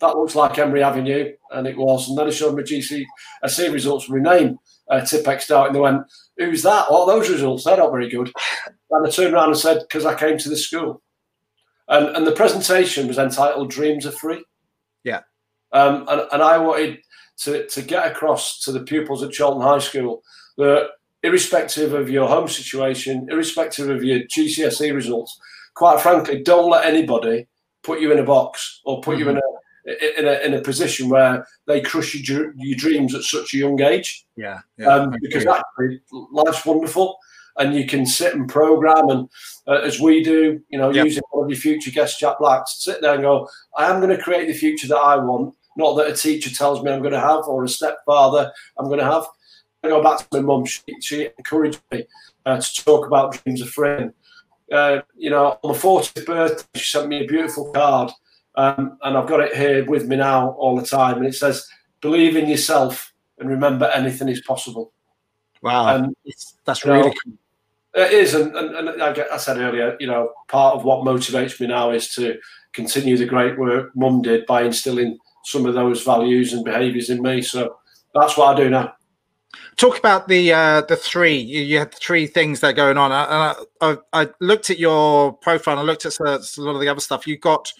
"That 0.00 0.16
looks 0.16 0.34
like 0.34 0.58
Emery 0.58 0.82
Avenue," 0.82 1.32
and 1.50 1.66
it 1.66 1.76
was. 1.76 2.08
And 2.08 2.18
then 2.18 2.26
I 2.26 2.30
showed 2.30 2.56
my 2.56 2.62
GCSE 2.62 3.72
results 3.72 4.04
from 4.04 4.22
my 4.22 4.36
name 4.36 4.58
uh, 4.90 5.00
Tipp-Ex 5.00 5.48
and 5.50 5.74
they 5.74 5.80
went, 5.80 6.02
"Who's 6.36 6.62
that? 6.62 6.90
What 6.90 7.06
those 7.06 7.30
results? 7.30 7.64
They're 7.64 7.76
not 7.76 7.92
very 7.92 8.08
good." 8.08 8.32
And 8.90 9.06
I 9.06 9.10
turned 9.10 9.34
around 9.34 9.50
and 9.50 9.56
said, 9.56 9.78
"Because 9.80 10.04
I 10.04 10.14
came 10.14 10.36
to 10.38 10.48
this 10.48 10.66
school," 10.66 11.00
and 11.88 12.08
and 12.16 12.26
the 12.26 12.32
presentation 12.32 13.06
was 13.06 13.18
entitled 13.18 13.70
"Dreams 13.70 14.04
Are 14.04 14.12
Free." 14.12 14.44
Yeah, 15.04 15.20
um, 15.72 16.06
and 16.08 16.22
and 16.32 16.42
I 16.42 16.58
wanted 16.58 16.98
to 17.38 17.66
to 17.68 17.82
get 17.82 18.10
across 18.10 18.60
to 18.64 18.72
the 18.72 18.80
pupils 18.80 19.22
at 19.22 19.36
Chorlton 19.36 19.62
High 19.62 19.78
School 19.78 20.22
that 20.56 20.90
irrespective 21.22 21.92
of 21.92 22.10
your 22.10 22.28
home 22.28 22.48
situation, 22.48 23.28
irrespective 23.30 23.88
of 23.88 24.02
your 24.02 24.20
GCSE 24.20 24.92
results, 24.94 25.38
quite 25.74 26.00
frankly, 26.00 26.42
don't 26.42 26.70
let 26.70 26.84
anybody 26.84 27.46
put 27.82 28.00
you 28.00 28.10
in 28.12 28.18
a 28.18 28.24
box 28.24 28.80
or 28.84 29.00
put 29.00 29.18
mm-hmm. 29.18 29.24
you 29.24 29.30
in 29.30 29.36
a 29.36 29.42
in 29.86 30.26
a, 30.26 30.40
in 30.44 30.54
a 30.54 30.60
position 30.60 31.08
where 31.08 31.46
they 31.66 31.80
crush 31.80 32.14
your, 32.14 32.52
your 32.56 32.76
dreams 32.76 33.14
at 33.14 33.22
such 33.22 33.54
a 33.54 33.58
young 33.58 33.80
age. 33.80 34.26
Yeah, 34.36 34.60
yeah 34.78 34.86
um, 34.86 35.14
because 35.20 35.46
actually 35.46 36.00
life's 36.10 36.64
wonderful, 36.66 37.18
and 37.56 37.74
you 37.74 37.86
can 37.86 38.06
sit 38.06 38.34
and 38.34 38.48
program, 38.48 39.08
and 39.08 39.28
uh, 39.66 39.80
as 39.80 40.00
we 40.00 40.22
do, 40.22 40.60
you 40.68 40.78
know, 40.78 40.90
yep. 40.90 41.04
using 41.04 41.22
one 41.30 41.44
of 41.44 41.50
your 41.50 41.60
future 41.60 41.90
guests, 41.90 42.18
Jack 42.18 42.38
Black, 42.38 42.64
to 42.66 42.72
sit 42.72 43.00
there 43.00 43.14
and 43.14 43.22
go, 43.22 43.48
I 43.76 43.90
am 43.90 44.00
going 44.00 44.16
to 44.16 44.22
create 44.22 44.46
the 44.46 44.54
future 44.54 44.88
that 44.88 44.98
I 44.98 45.16
want, 45.16 45.54
not 45.76 45.94
that 45.94 46.10
a 46.10 46.16
teacher 46.16 46.50
tells 46.54 46.82
me 46.82 46.90
I'm 46.90 47.00
going 47.00 47.12
to 47.12 47.20
have 47.20 47.46
or 47.46 47.64
a 47.64 47.68
stepfather 47.68 48.52
I'm 48.78 48.86
going 48.86 48.98
to 48.98 49.04
have. 49.04 49.24
I 49.82 49.88
go 49.88 50.02
back 50.02 50.18
to 50.18 50.26
my 50.32 50.40
mum; 50.40 50.66
she, 50.66 50.82
she 51.00 51.28
encouraged 51.38 51.80
me 51.90 52.04
uh, 52.44 52.60
to 52.60 52.84
talk 52.84 53.06
about 53.06 53.42
dreams 53.42 53.62
of 53.62 53.70
freedom. 53.70 54.12
Uh, 54.70 55.00
you 55.16 55.30
know, 55.30 55.58
on 55.62 55.72
my 55.72 55.76
40th 55.76 56.26
birthday, 56.26 56.64
she 56.74 56.84
sent 56.84 57.08
me 57.08 57.24
a 57.24 57.26
beautiful 57.26 57.72
card 57.72 58.12
um, 58.56 58.98
and 59.02 59.16
I've 59.16 59.28
got 59.28 59.40
it 59.40 59.54
here 59.54 59.84
with 59.84 60.06
me 60.06 60.16
now 60.16 60.50
all 60.52 60.76
the 60.76 60.86
time. 60.86 61.18
And 61.18 61.26
it 61.26 61.34
says, 61.34 61.68
"Believe 62.00 62.36
in 62.36 62.48
yourself 62.48 63.12
and 63.38 63.48
remember 63.48 63.86
anything 63.86 64.28
is 64.28 64.40
possible." 64.42 64.92
Wow, 65.62 65.96
and 65.96 66.16
that's 66.64 66.84
really 66.84 67.08
know, 67.08 67.14
cool. 67.24 67.34
It 67.94 68.12
is, 68.12 68.34
and, 68.34 68.54
and, 68.54 68.88
and 68.88 69.02
I, 69.02 69.36
said 69.36 69.58
earlier, 69.58 69.96
you 69.98 70.06
know, 70.06 70.32
part 70.46 70.76
of 70.76 70.84
what 70.84 71.04
motivates 71.04 71.60
me 71.60 71.66
now 71.66 71.90
is 71.90 72.14
to 72.14 72.38
continue 72.72 73.16
the 73.16 73.26
great 73.26 73.58
work 73.58 73.90
Mum 73.96 74.22
did 74.22 74.46
by 74.46 74.62
instilling 74.62 75.18
some 75.44 75.66
of 75.66 75.74
those 75.74 76.04
values 76.04 76.52
and 76.52 76.64
behaviours 76.64 77.10
in 77.10 77.20
me. 77.20 77.42
So 77.42 77.78
that's 78.14 78.36
what 78.36 78.54
I 78.54 78.62
do 78.62 78.70
now. 78.70 78.94
Talk 79.76 79.98
about 79.98 80.28
the 80.28 80.52
uh, 80.52 80.82
the 80.82 80.96
three. 80.96 81.36
You, 81.36 81.62
you 81.62 81.78
had 81.78 81.92
three 81.94 82.26
things 82.26 82.60
that 82.60 82.68
are 82.68 82.72
going 82.72 82.98
on. 82.98 83.10
I, 83.10 83.54
I, 83.80 83.96
I 84.12 84.28
looked 84.40 84.70
at 84.70 84.78
your 84.78 85.32
profile. 85.32 85.78
I 85.78 85.82
looked 85.82 86.06
at 86.06 86.18
a 86.20 86.40
lot 86.58 86.74
of 86.74 86.80
the 86.80 86.88
other 86.88 87.00
stuff. 87.00 87.26
You 87.26 87.38
got 87.38 87.72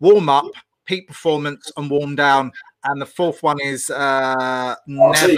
warm 0.00 0.28
up, 0.28 0.50
peak 0.86 1.08
performance, 1.08 1.70
and 1.76 1.90
warm 1.90 2.14
down. 2.14 2.52
And 2.84 3.00
the 3.00 3.06
fourth 3.06 3.42
one 3.42 3.60
is 3.60 3.90
uh, 3.90 4.76
never 4.86 5.34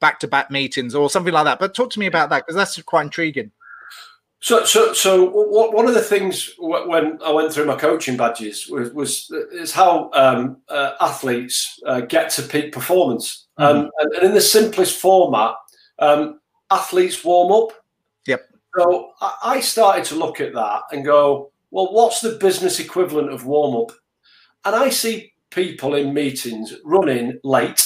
back 0.00 0.20
to 0.20 0.28
back 0.28 0.50
meetings 0.50 0.94
or 0.94 1.10
something 1.10 1.32
like 1.32 1.44
that. 1.44 1.58
But 1.58 1.74
talk 1.74 1.90
to 1.90 2.00
me 2.00 2.06
about 2.06 2.30
that 2.30 2.46
because 2.46 2.56
that's 2.56 2.80
quite 2.82 3.02
intriguing. 3.02 3.50
So, 4.40 4.64
so, 4.64 4.92
so 4.92 5.24
one 5.24 5.88
of 5.88 5.94
the 5.94 6.00
things 6.00 6.54
when 6.58 7.20
I 7.24 7.32
went 7.32 7.52
through 7.52 7.64
my 7.64 7.74
coaching 7.74 8.16
badges 8.16 8.68
was, 8.68 8.92
was 8.92 9.28
is 9.50 9.72
how 9.72 10.10
um, 10.14 10.58
uh, 10.68 10.92
athletes 11.00 11.80
uh, 11.84 12.02
get 12.02 12.30
to 12.30 12.42
peak 12.42 12.72
performance, 12.72 13.48
mm-hmm. 13.58 13.78
um, 13.78 13.90
and, 13.98 14.12
and, 14.14 14.26
in 14.26 14.34
the 14.34 14.40
simplest 14.40 15.00
format, 15.00 15.56
um, 15.98 16.38
athletes 16.70 17.24
warm 17.24 17.50
up. 17.50 17.72
Yep. 18.26 18.48
So 18.78 19.10
I 19.42 19.58
started 19.58 20.04
to 20.04 20.14
look 20.14 20.40
at 20.40 20.54
that 20.54 20.82
and 20.92 21.04
go, 21.04 21.50
well, 21.70 21.92
what's 21.92 22.20
the 22.20 22.38
business 22.40 22.80
equivalent 22.80 23.32
of 23.32 23.46
warm 23.46 23.76
up? 23.76 23.92
And 24.64 24.74
I 24.74 24.90
see 24.90 25.32
people 25.50 25.94
in 25.94 26.14
meetings 26.14 26.74
running 26.84 27.38
late. 27.44 27.82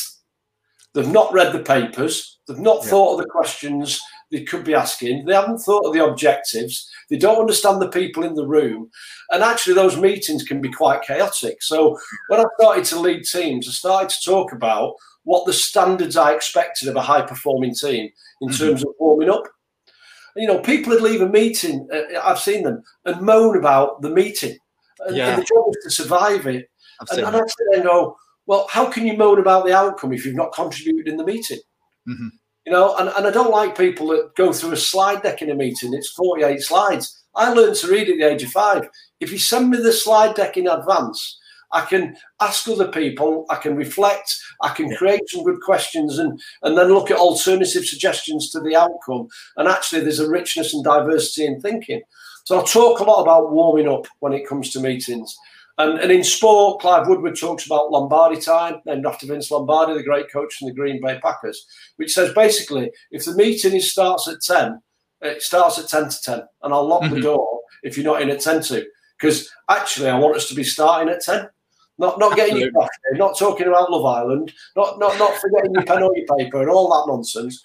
They've 0.95 1.09
not 1.09 1.33
read 1.33 1.53
the 1.53 1.61
papers. 1.61 2.39
They've 2.47 2.59
not 2.59 2.83
yeah. 2.83 2.91
thought 2.91 3.13
of 3.15 3.19
the 3.19 3.31
questions 3.31 4.01
they 4.31 4.45
could 4.45 4.65
be 4.65 4.75
asking. 4.75 5.25
They 5.25 5.35
haven't 5.35 5.59
thought 5.59 5.87
of 5.87 5.93
the 5.93 6.05
objectives. 6.05 6.91
They 7.09 7.19
don't 7.19 7.41
understand 7.41 7.81
the 7.81 7.89
people 7.89 8.25
in 8.25 8.35
the 8.35 8.47
room. 8.47 8.91
And 9.31 9.43
actually, 9.43 9.75
those 9.75 9.99
meetings 9.99 10.43
can 10.43 10.61
be 10.61 10.73
quite 10.73 11.03
chaotic. 11.03 11.63
So, 11.63 11.99
when 12.29 12.41
I 12.41 12.45
started 12.59 12.85
to 12.87 13.01
lead 13.01 13.25
teams, 13.25 13.69
I 13.69 13.73
started 13.73 14.11
to 14.11 14.31
talk 14.31 14.53
about 14.53 14.95
what 15.25 15.47
the 15.47 15.53
standards 15.53 16.17
I 16.17 16.33
expected 16.33 16.89
of 16.89 16.97
a 16.97 17.03
high 17.03 17.23
performing 17.23 17.75
team 17.75 18.11
in 18.41 18.49
mm-hmm. 18.49 18.65
terms 18.65 18.83
of 18.83 18.95
warming 18.99 19.31
up. 19.31 19.45
You 20.37 20.47
know, 20.47 20.61
people 20.61 20.93
would 20.93 21.03
leave 21.03 21.21
a 21.21 21.29
meeting. 21.29 21.89
Uh, 21.93 22.19
I've 22.23 22.39
seen 22.39 22.63
them 22.63 22.83
and 23.05 23.21
moan 23.21 23.57
about 23.57 24.01
the 24.03 24.11
meeting, 24.11 24.57
and, 25.01 25.17
yeah. 25.17 25.29
and 25.29 25.43
the 25.43 25.47
job 25.47 25.65
is 25.69 25.85
to 25.85 26.03
survive 26.03 26.47
it. 26.47 26.69
And, 27.11 27.21
and, 27.21 27.37
I 27.37 27.83
go, 27.83 28.17
well, 28.47 28.67
how 28.71 28.91
can 28.91 29.07
you 29.07 29.17
moan 29.17 29.39
about 29.39 29.67
the 29.67 29.75
outcome 29.75 30.13
if 30.13 30.25
you've 30.25 30.37
not 30.37 30.53
contributed 30.53 31.09
in 31.09 31.17
the 31.17 31.25
meeting? 31.25 31.59
Mm-hmm. 32.09 32.29
You 32.67 32.73
know, 32.73 32.97
and, 32.97 33.09
and 33.09 33.27
I 33.27 33.31
don't 33.31 33.51
like 33.51 33.77
people 33.77 34.09
that 34.09 34.35
go 34.37 34.53
through 34.53 34.73
a 34.73 34.77
slide 34.77 35.23
deck 35.23 35.43
in 35.43 35.51
a 35.51 35.55
meeting. 35.55 35.95
It's 35.95 36.13
48 36.13 36.61
slides. 36.63 37.25
I 37.35 37.53
learned 37.53 37.77
to 37.77 37.89
read 37.89 38.09
at 38.09 38.19
the 38.19 38.25
age 38.25 38.43
of 38.43 38.51
five. 38.51 38.89
If 39.21 39.33
you 39.33 39.39
send 39.39 39.71
me 39.71 39.79
the 39.79 39.93
slide 39.93 40.37
deck 40.37 40.57
in 40.57 40.69
advance, 40.69 41.39
I 41.73 41.83
can 41.83 42.17
ask 42.41 42.69
other 42.69 42.89
people, 42.89 43.47
I 43.49 43.57
can 43.57 43.77
reflect, 43.77 44.37
I 44.61 44.71
can 44.71 44.91
yeah. 44.91 44.97
create 44.97 45.23
some 45.29 45.45
good 45.45 45.61
questions 45.61 46.19
and, 46.19 46.41
and 46.63 46.77
then 46.77 46.89
look 46.89 47.11
at 47.11 47.17
alternative 47.17 47.85
suggestions 47.85 48.51
to 48.51 48.61
the 48.61 48.77
outcome. 48.77 49.29
And 49.57 49.69
actually, 49.69 50.03
there's 50.03 50.21
a 50.21 50.29
richness 50.29 50.75
and 50.75 50.85
diversity 50.85 51.47
in 51.47 51.61
thinking. 51.61 52.03
So 52.45 52.61
I 52.61 52.65
talk 52.65 53.01
a 53.01 53.05
lot 53.05 53.23
about 53.23 53.53
warming 53.53 53.89
up 53.89 54.07
when 54.21 54.33
it 54.33 54.47
comes 54.47 54.71
to 54.71 54.81
meetings. 54.81 55.37
And, 55.79 55.99
and 55.99 56.13
in 56.13 56.23
sport, 56.23 56.81
Clive 56.81 57.09
Woodward 57.09 57.39
talks 57.39 57.65
about 57.65 57.91
Lombardi 57.91 58.41
time, 58.41 58.81
named 58.85 59.07
after 59.07 59.27
Vince 59.27 59.51
Lombardi, 59.51 59.95
the 59.95 60.03
great 60.03 60.31
coach 60.31 60.55
from 60.55 60.69
the 60.69 60.75
Green 60.75 61.01
Bay 61.01 61.19
Packers, 61.23 61.67
which 61.97 62.13
says 62.13 62.35
basically 62.35 62.91
if 63.11 63.25
the 63.25 63.35
meeting 63.35 63.81
starts 63.81 64.29
at 64.29 64.43
10, 64.43 64.81
it 65.23 65.41
starts 65.41 65.79
at 65.79 65.89
10 65.89 66.11
to 66.11 66.23
10, 66.23 66.43
and 66.63 66.75
I'll 66.75 66.87
lock 66.87 67.03
mm-hmm. 67.03 67.15
the 67.15 67.21
door 67.23 67.61
if 67.83 67.97
you're 67.97 68.05
not 68.05 68.21
in 68.21 68.31
at 68.31 68.41
10 68.41 68.63
to. 68.65 68.85
Because 69.19 69.49
actually, 69.71 70.09
I 70.09 70.19
want 70.19 70.37
us 70.37 70.49
to 70.49 70.55
be 70.55 70.65
starting 70.65 71.09
at 71.09 71.23
10. 71.23 71.49
Not 71.99 72.19
not 72.19 72.37
getting 72.37 72.57
your 72.57 72.73
coffee, 72.73 72.91
not 73.13 73.39
talking 73.39 73.69
about 73.69 73.91
Love 73.91 74.07
Island, 74.07 74.53
not 74.77 74.99
not 74.99 75.19
not 75.19 75.37
forgetting 75.37 75.75
your 75.75 75.85
pen 75.85 76.03
or 76.03 76.17
your 76.17 76.27
paper 76.37 76.61
and 76.61 76.71
all 76.71 76.89
that 76.89 77.13
nonsense. 77.13 77.63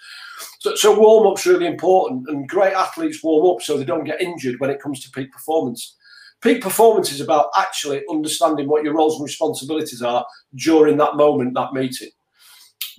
So, 0.60 0.76
so 0.76 1.00
warm 1.00 1.28
up's 1.28 1.46
really 1.46 1.66
important, 1.66 2.28
and 2.28 2.48
great 2.48 2.74
athletes 2.74 3.24
warm 3.24 3.56
up 3.56 3.62
so 3.62 3.78
they 3.78 3.86
don't 3.86 4.04
get 4.04 4.22
injured 4.22 4.60
when 4.60 4.70
it 4.70 4.82
comes 4.82 5.00
to 5.04 5.12
peak 5.12 5.32
performance. 5.32 5.96
Peak 6.42 6.62
performance 6.62 7.12
is 7.12 7.22
about 7.22 7.50
actually 7.58 8.04
understanding 8.10 8.68
what 8.68 8.84
your 8.84 8.94
roles 8.94 9.16
and 9.16 9.24
responsibilities 9.24 10.04
are 10.04 10.26
during 10.56 10.98
that 10.98 11.16
moment, 11.16 11.56
that 11.56 11.74
meeting. 11.74 12.10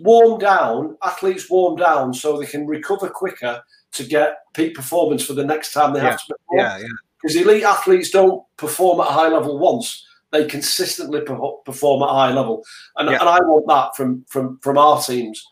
warm 0.00 0.38
down, 0.38 0.96
athletes 1.04 1.48
warm 1.50 1.76
down 1.76 2.12
so 2.14 2.36
they 2.38 2.46
can 2.46 2.66
recover 2.66 3.08
quicker 3.08 3.62
to 3.92 4.04
get 4.04 4.38
peak 4.54 4.74
performance 4.74 5.24
for 5.24 5.34
the 5.34 5.44
next 5.44 5.72
time 5.72 5.92
they 5.92 6.00
yeah. 6.00 6.10
have 6.10 6.20
to 6.20 6.34
perform. 6.34 6.58
Yeah, 6.58 6.78
yeah. 6.78 6.88
Because 7.20 7.36
elite 7.36 7.64
athletes 7.64 8.10
don't 8.10 8.42
perform 8.56 9.00
at 9.00 9.08
a 9.08 9.12
high 9.12 9.28
level 9.28 9.58
once; 9.58 10.06
they 10.30 10.46
consistently 10.46 11.20
perform 11.22 12.02
at 12.02 12.08
a 12.08 12.12
high 12.12 12.32
level, 12.32 12.62
and, 12.96 13.08
Yeah. 13.08 13.20
and 13.20 13.28
I 13.28 13.38
want 13.40 13.66
that 13.68 13.96
from 13.96 14.24
from 14.28 14.58
from 14.62 14.78
our 14.78 15.00
teams. 15.02 15.42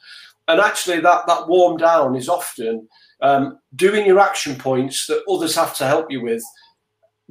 And 0.49 0.61
actually, 0.61 1.01
that 1.01 1.27
that 1.27 1.49
warm 1.49 1.77
down 1.77 2.15
is 2.15 2.29
often 2.29 2.89
um, 3.23 3.59
doing 3.75 4.07
your 4.07 4.21
action 4.21 4.57
points 4.57 5.07
that 5.07 5.25
others 5.29 5.55
have 5.57 5.75
to 5.79 5.87
help 5.87 6.11
you 6.11 6.23
with 6.23 6.45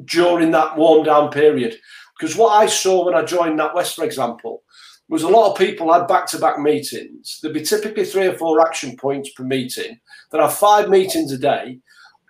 during 0.05 0.51
that 0.51 0.75
warm 0.77 1.03
down 1.03 1.29
period. 1.29 1.77
Because 2.19 2.35
what 2.35 2.51
I 2.61 2.65
saw 2.65 3.05
when 3.05 3.15
I 3.15 3.23
joined 3.23 3.59
NatWest, 3.59 3.95
for 3.95 4.03
example, 4.05 4.63
was 5.09 5.23
a 5.23 5.29
lot 5.29 5.51
of 5.51 5.57
people 5.57 5.93
had 5.93 6.07
back 6.07 6.25
to 6.27 6.39
back 6.39 6.59
meetings. 6.59 7.39
There'd 7.41 7.53
be 7.53 7.61
typically 7.61 8.05
three 8.05 8.27
or 8.27 8.33
four 8.33 8.65
action 8.65 8.95
points 8.97 9.29
per 9.31 9.43
meeting. 9.43 9.99
There 10.31 10.41
are 10.41 10.49
five 10.49 10.89
meetings 10.89 11.31
a 11.31 11.37
day. 11.37 11.79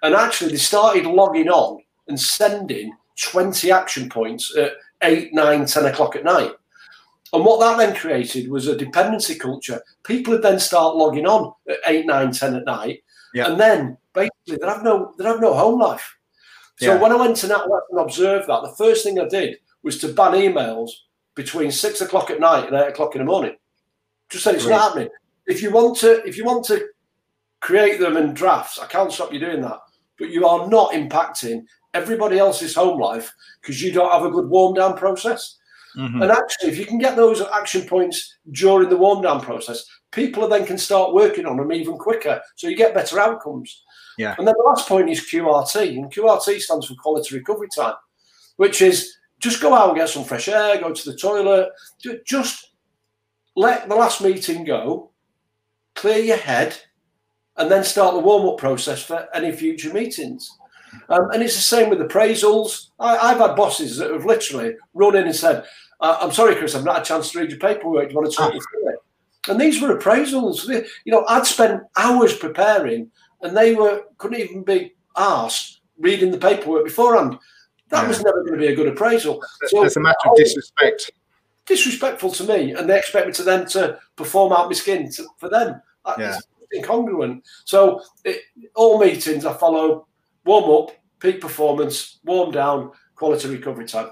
And 0.03 0.13
actually, 0.13 0.51
they 0.51 0.57
started 0.57 1.05
logging 1.05 1.49
on 1.49 1.81
and 2.07 2.19
sending 2.19 2.93
20 3.19 3.71
action 3.71 4.09
points 4.09 4.55
at 4.57 4.73
8, 5.05 5.33
9, 5.33 5.65
10 5.65 5.85
o'clock 5.85 6.15
at 6.15 6.23
night. 6.23 6.51
And 7.33 7.43
what 7.43 7.59
that 7.59 7.77
then 7.77 7.95
created 7.95 8.49
was 8.49 8.67
a 8.67 8.77
dependency 8.77 9.35
culture. 9.35 9.81
People 10.03 10.33
would 10.33 10.41
then 10.41 10.59
start 10.59 10.95
logging 10.95 11.27
on 11.27 11.53
at 11.69 11.77
8, 11.85 12.05
9, 12.05 12.31
10 12.31 12.55
at 12.55 12.65
night. 12.65 13.03
Yeah. 13.33 13.51
And 13.51 13.59
then 13.59 13.97
basically 14.13 14.57
they 14.61 14.67
have 14.67 14.83
no 14.83 15.13
they 15.17 15.25
have 15.25 15.41
no 15.41 15.53
home 15.53 15.79
life. 15.79 16.15
So 16.77 16.93
Yeah. 16.93 17.01
when 17.01 17.11
I 17.11 17.15
went 17.15 17.35
to 17.37 17.47
NatWest 17.47 17.81
and 17.91 17.99
observed 17.99 18.47
that, 18.47 18.61
the 18.63 18.75
first 18.77 19.03
thing 19.03 19.19
I 19.19 19.27
did 19.27 19.57
was 19.83 19.99
to 19.99 20.13
ban 20.13 20.33
emails 20.33 20.91
between 21.35 21.71
six 21.71 22.01
o'clock 22.01 22.29
at 22.29 22.39
night 22.39 22.67
and 22.67 22.75
eight 22.75 22.89
o'clock 22.89 23.15
in 23.15 23.19
the 23.19 23.25
morning. 23.25 23.55
Just 24.29 24.43
said 24.43 24.55
it's 24.55 24.65
Great. 24.65 24.73
not 24.75 24.81
happening. 24.81 25.09
If 25.45 25.61
you 25.61 25.71
want 25.71 25.97
to, 25.99 26.25
if 26.25 26.37
you 26.37 26.45
want 26.45 26.65
to 26.65 26.87
create 27.59 27.99
them 27.99 28.17
in 28.17 28.33
drafts, 28.33 28.79
I 28.79 28.87
can't 28.87 29.11
stop 29.11 29.33
you 29.33 29.39
doing 29.39 29.61
that. 29.61 29.79
But 30.17 30.29
you 30.29 30.47
are 30.47 30.67
not 30.69 30.91
impacting 30.93 31.65
everybody 31.95 32.37
else's 32.37 32.75
home 32.75 32.99
life 32.99 33.33
because 33.61 33.81
you 33.81 33.91
don't 33.91 34.11
have 34.11 34.25
a 34.25 34.29
good 34.29 34.47
warm 34.49 34.73
down 34.75 34.95
process. 34.97 35.57
Mhm. 35.97 36.21
And 36.21 36.31
actually, 36.31 36.69
if 36.69 36.77
you 36.77 36.85
can 36.85 36.97
get 36.97 37.15
those 37.15 37.41
action 37.41 37.87
points 37.87 38.35
during 38.51 38.89
the 38.89 38.97
warm 38.97 39.21
down 39.21 39.39
process, 39.41 39.85
people 40.11 40.47
then 40.47 40.65
can 40.65 40.77
start 40.77 41.13
working 41.13 41.45
on 41.45 41.57
them 41.57 41.71
even 41.71 41.97
quicker. 41.97 42.41
So 42.55 42.67
you 42.67 42.75
get 42.75 42.93
better 42.93 43.19
outcomes. 43.19 43.83
Yeah. 44.17 44.35
And 44.37 44.45
then 44.47 44.55
the 44.57 44.63
last 44.63 44.87
point 44.87 45.09
is 45.09 45.21
QRT. 45.21 45.97
And 45.97 46.11
QRT 46.11 46.59
stands 46.59 46.87
for 46.87 46.95
quality 46.95 47.35
recovery 47.35 47.69
time, 47.73 47.95
which 48.57 48.81
is 48.81 49.15
just 49.39 49.61
go 49.61 49.73
out 49.73 49.89
and 49.89 49.97
get 49.97 50.09
some 50.09 50.25
fresh 50.25 50.47
air, 50.47 50.79
go 50.79 50.93
to 50.93 51.11
the 51.11 51.17
toilet, 51.17 51.69
just 52.25 52.71
let 53.55 53.87
the 53.87 53.95
last 53.95 54.21
meeting 54.21 54.65
go, 54.65 55.11
clear 55.93 56.19
your 56.19 56.37
head, 56.37 56.77
and 57.57 57.71
then 57.71 57.83
start 57.83 58.13
the 58.13 58.19
warm 58.19 58.47
up 58.47 58.57
process 58.57 59.01
for 59.01 59.27
any 59.33 59.51
future 59.51 59.93
meetings. 59.93 60.49
Um, 61.09 61.29
and 61.31 61.41
it's 61.43 61.55
the 61.55 61.61
same 61.61 61.89
with 61.89 61.99
appraisals. 61.99 62.89
I, 62.99 63.17
I've 63.17 63.37
had 63.37 63.55
bosses 63.55 63.97
that 63.97 64.11
have 64.11 64.25
literally 64.25 64.75
run 64.93 65.15
in 65.15 65.25
and 65.25 65.35
said, 65.35 65.65
uh, 66.01 66.17
"I'm 66.21 66.31
sorry, 66.31 66.55
Chris, 66.55 66.75
I've 66.75 66.83
not 66.83 66.95
had 66.95 67.03
a 67.03 67.05
chance 67.05 67.31
to 67.31 67.39
read 67.39 67.51
your 67.51 67.59
paperwork. 67.59 68.07
Do 68.09 68.13
you 68.13 68.19
want 68.19 68.31
to 68.31 68.35
talk 68.37 68.53
me 68.53 68.59
through 68.59 68.89
it?" 68.89 68.99
And 69.47 69.59
these 69.61 69.81
were 69.81 69.97
appraisals. 69.97 70.65
They- 70.67 70.85
You 71.05 71.11
know, 71.11 71.25
I'd 71.27 71.45
spent 71.45 71.81
hours 71.97 72.35
preparing, 72.35 73.11
and 73.41 73.55
they 73.55 73.75
were 73.75 74.03
couldn't 74.17 74.39
even 74.39 74.63
be 74.63 74.95
asked 75.17 75.81
reading 75.99 76.31
the 76.31 76.37
paperwork 76.37 76.83
beforehand. 76.85 77.37
That 77.89 78.03
Yeah. 78.03 78.07
was 78.07 78.23
never 78.23 78.41
going 78.41 78.53
to 78.53 78.59
be 78.59 78.67
a 78.73 78.75
good 78.75 78.87
appraisal. 78.87 79.41
So 79.67 79.81
There's 79.81 79.95
a 79.97 79.99
matter 80.01 80.17
of 80.29 80.35
disrespect. 80.35 81.11
disrespectful 81.65 82.31
to 82.31 82.43
me, 82.43 82.73
and 82.73 82.89
they 82.89 82.97
expect 82.97 83.27
me 83.27 83.33
to 83.33 83.43
then 83.43 83.65
to 83.67 83.99
perform 84.15 84.51
out 84.53 84.67
my 84.67 84.73
skin 84.73 85.09
to, 85.11 85.25
for 85.37 85.49
them. 85.49 85.81
That 86.05 86.19
Yeah. 86.19 86.39
incongruent. 86.75 87.43
So 87.63 88.01
it, 88.23 88.41
all 88.75 88.99
meetings 88.99 89.45
I 89.45 89.53
follow 89.53 90.07
warm 90.45 90.83
up, 90.83 90.95
peak 91.19 91.41
performance, 91.41 92.19
warm 92.23 92.51
down, 92.51 92.91
quality 93.15 93.49
recovery 93.49 93.85
time. 93.85 94.11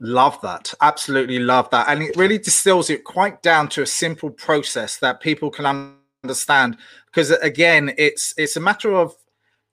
Love 0.00 0.40
that. 0.42 0.72
Absolutely 0.80 1.40
love 1.40 1.68
that. 1.70 1.88
And 1.88 2.02
it 2.02 2.16
really 2.16 2.38
distills 2.38 2.88
it 2.88 3.02
quite 3.02 3.42
down 3.42 3.68
to 3.70 3.82
a 3.82 3.86
simple 3.86 4.30
process 4.30 4.98
that 4.98 5.20
people 5.20 5.50
can 5.50 5.96
understand. 6.22 6.76
Because 7.06 7.32
again, 7.32 7.92
it's 7.98 8.32
it's 8.36 8.56
a 8.56 8.60
matter 8.60 8.94
of 8.94 9.16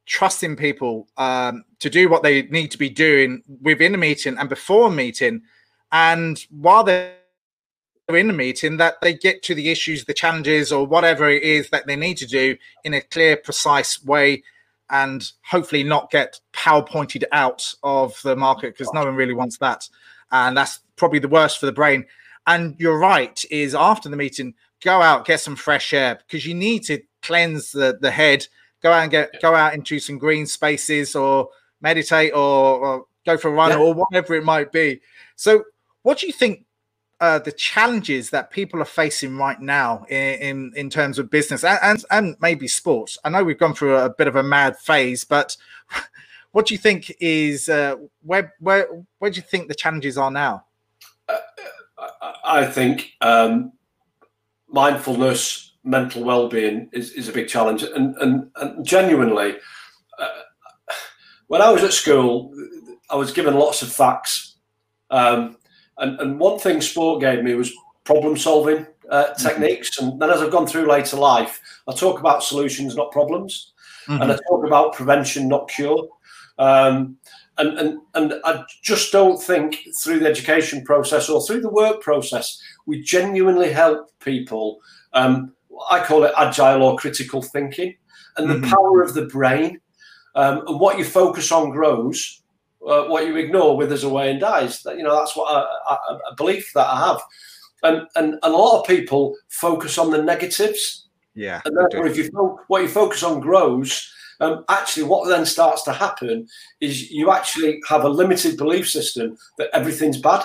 trusting 0.08 0.56
people 0.56 1.08
um, 1.18 1.64
to 1.80 1.90
do 1.90 2.10
what 2.10 2.24
they 2.24 2.44
need 2.44 2.72
to 2.72 2.78
be 2.78 2.90
doing 2.90 3.44
within 3.62 3.94
a 3.94 3.98
meeting 3.98 4.38
and 4.38 4.50
before 4.50 4.88
a 4.88 4.92
meeting. 4.92 5.42
And 5.92 6.44
while 6.50 6.84
they're 6.84 7.14
in 8.10 8.28
the 8.28 8.34
meeting, 8.34 8.78
that 8.78 8.96
they 9.02 9.14
get 9.14 9.44
to 9.44 9.56
the 9.56 9.70
issues, 9.70 10.06
the 10.06 10.14
challenges, 10.14 10.72
or 10.72 10.88
whatever 10.88 11.30
it 11.30 11.44
is 11.44 11.70
that 11.70 11.86
they 11.86 11.96
need 11.96 12.18
to 12.18 12.28
do 12.28 12.58
in 12.84 12.96
a 12.96 13.02
clear, 13.02 13.38
precise 13.38 14.04
way 14.04 14.44
and 14.90 15.32
hopefully 15.44 15.84
not 15.84 16.12
get 16.12 16.40
PowerPointed 16.54 17.24
out 17.32 17.74
of 17.84 18.20
the 18.24 18.36
market 18.36 18.74
because 18.74 18.94
no 18.94 19.06
one 19.06 19.16
really 19.16 19.34
wants 19.34 19.58
that. 19.58 19.88
And 20.32 20.56
that's 20.56 20.80
probably 20.96 21.20
the 21.20 21.28
worst 21.28 21.60
for 21.60 21.66
the 21.66 21.72
brain. 21.72 22.06
And 22.48 22.76
you're 22.78 23.00
right, 23.00 23.44
is 23.50 23.74
after 23.74 24.10
the 24.10 24.16
meeting, 24.16 24.54
go 24.84 25.02
out, 25.02 25.26
get 25.26 25.40
some 25.40 25.56
fresh 25.56 25.94
air 25.94 26.20
because 26.26 26.46
you 26.46 26.54
need 26.54 26.84
to 26.84 27.02
cleanse 27.22 27.72
the, 27.72 27.98
the 28.00 28.12
head, 28.12 28.48
go 28.84 28.92
out 28.92 29.02
and 29.02 29.12
get 29.12 29.42
go 29.42 29.56
out 29.56 29.74
into 29.74 30.00
some 30.00 30.18
green 30.18 30.46
spaces 30.46 31.16
or 31.16 31.50
meditate 31.82 32.34
or, 32.34 32.38
or 32.86 33.06
go 33.26 33.38
for 33.38 33.50
a 33.50 33.52
run 33.52 33.72
Yeah. 33.72 33.78
or 33.78 33.94
whatever 33.94 34.36
it 34.36 34.44
might 34.44 34.72
be. 34.72 35.02
So 35.36 35.64
what 36.04 36.20
do 36.20 36.28
you 36.28 36.34
think 36.34 36.66
uh, 37.22 37.40
the 37.40 37.52
challenges 37.52 38.30
that 38.32 38.52
people 38.52 38.82
are 38.82 38.86
facing 38.86 39.38
right 39.38 39.60
now 39.60 40.06
in 40.10 40.40
in, 40.40 40.74
in 40.76 40.90
terms 40.90 41.18
of 41.18 41.30
business 41.30 41.64
and, 41.64 41.80
and 41.82 42.06
and 42.12 42.36
maybe 42.42 42.68
sports. 42.68 43.18
I 43.24 43.30
know 43.30 43.44
we've 43.44 43.58
gone 43.58 43.74
through 43.74 43.96
a, 43.96 44.10
bit 44.10 44.28
of 44.28 44.36
a 44.36 44.44
mad 44.44 44.78
phase, 44.78 45.24
but 45.24 45.56
what 46.52 46.66
do 46.66 46.74
you 46.74 46.78
think 46.78 47.16
is 47.20 47.70
uh, 47.70 47.96
where 48.24 48.54
where 48.60 48.88
where 49.20 49.32
do 49.32 49.38
you 49.38 49.44
think 49.44 49.68
the 49.68 49.76
challenges 49.76 50.18
are 50.18 50.32
now? 50.32 50.66
I, 51.98 52.36
I 52.44 52.66
think 52.66 53.14
um, 53.22 53.72
mindfulness, 54.68 55.74
mental 55.84 56.24
well-being 56.24 56.90
is, 56.92 57.12
is 57.12 57.30
a 57.30 57.34
big 57.34 57.48
challenge, 57.48 57.84
and 57.84 58.16
and, 58.18 58.52
and 58.58 58.86
genuinely, 58.86 59.56
uh, 60.20 60.28
when 61.48 61.62
I 61.62 61.70
was 61.72 61.84
at 61.84 61.94
school, 61.94 62.54
I 63.10 63.16
was 63.16 63.32
given 63.32 63.54
lots 63.54 63.82
of 63.82 63.92
facts, 63.92 64.58
um, 65.12 65.58
and 65.98 66.20
and 66.20 66.40
one 66.40 66.60
thing 66.60 66.82
sport 66.82 67.22
gave 67.22 67.44
me 67.44 67.54
was 67.56 67.72
problem-solving 68.04 68.86
uh, 69.10 69.34
techniques, 69.34 70.00
and 70.00 70.20
then 70.22 70.30
as 70.30 70.42
I've 70.42 70.52
gone 70.52 70.68
through 70.68 70.88
later 70.88 71.18
life, 71.18 71.62
I 71.88 71.94
talk 71.94 72.20
about 72.20 72.44
solutions, 72.44 72.96
not 72.96 73.12
problems, 73.12 73.74
and 74.08 74.32
I 74.32 74.38
talk 74.48 74.66
about 74.66 74.94
prevention, 74.94 75.48
not 75.48 75.68
cure. 75.70 76.08
Um, 76.60 77.18
and, 77.58 77.78
and 77.80 78.00
and 78.14 78.34
I 78.44 78.64
just 78.84 79.12
don't 79.12 79.42
think 79.42 79.78
through 80.04 80.20
the 80.20 80.28
education 80.28 80.84
process 80.84 81.30
or 81.30 81.42
through 81.42 81.62
the 81.62 81.70
work 81.70 82.02
process 82.02 82.62
we 82.86 83.02
genuinely 83.02 83.72
help 83.72 84.10
people. 84.20 84.80
Um, 85.14 85.54
I 85.90 86.04
call 86.04 86.24
it 86.24 86.34
agile 86.38 86.84
or 86.84 86.98
critical 86.98 87.42
thinking, 87.42 87.96
and 88.38 88.50
the 88.50 88.56
Mhm. 88.56 88.70
power 88.70 89.02
of 89.02 89.14
the 89.14 89.26
brain. 89.26 89.80
Um, 90.36 90.68
and 90.68 90.80
what 90.80 90.98
you 90.98 91.06
focus 91.06 91.52
on 91.52 91.70
grows. 91.72 92.42
Uh, 92.88 93.06
what 93.06 93.26
you 93.26 93.36
ignore 93.38 93.76
withers 93.76 94.04
away 94.04 94.30
and 94.30 94.40
dies. 94.40 94.84
That, 94.84 94.98
you 94.98 95.04
know 95.04 95.16
that's 95.16 95.36
what 95.36 95.52
I, 95.52 95.66
I, 95.90 96.20
a 96.32 96.36
belief 96.36 96.72
that 96.76 96.88
I 96.88 97.08
have. 97.08 97.22
And, 97.84 98.08
and 98.16 98.34
and 98.44 98.54
a 98.54 98.58
lot 98.58 98.80
of 98.80 98.88
people 98.88 99.36
focus 99.50 99.98
on 99.98 100.12
the 100.12 100.22
negatives 100.22 101.08
Yeah, 101.36 101.62
and 101.66 101.76
therefore, 101.78 102.08
if 102.08 102.18
you 102.18 102.30
what 102.68 102.82
you 102.82 102.88
focus 102.88 103.24
on 103.24 103.42
grows, 103.42 104.12
um, 104.40 104.64
actually, 104.70 105.04
what 105.04 105.28
then 105.28 105.46
starts 105.46 105.84
to 105.84 105.94
happen 105.94 106.48
is 106.80 107.12
you 107.12 107.32
actually 107.32 107.82
have 107.88 108.04
a 108.04 108.10
limited 108.10 108.58
belief 108.58 108.90
system 108.90 109.38
that 109.58 109.70
everything's 109.74 110.18
bad. 110.22 110.44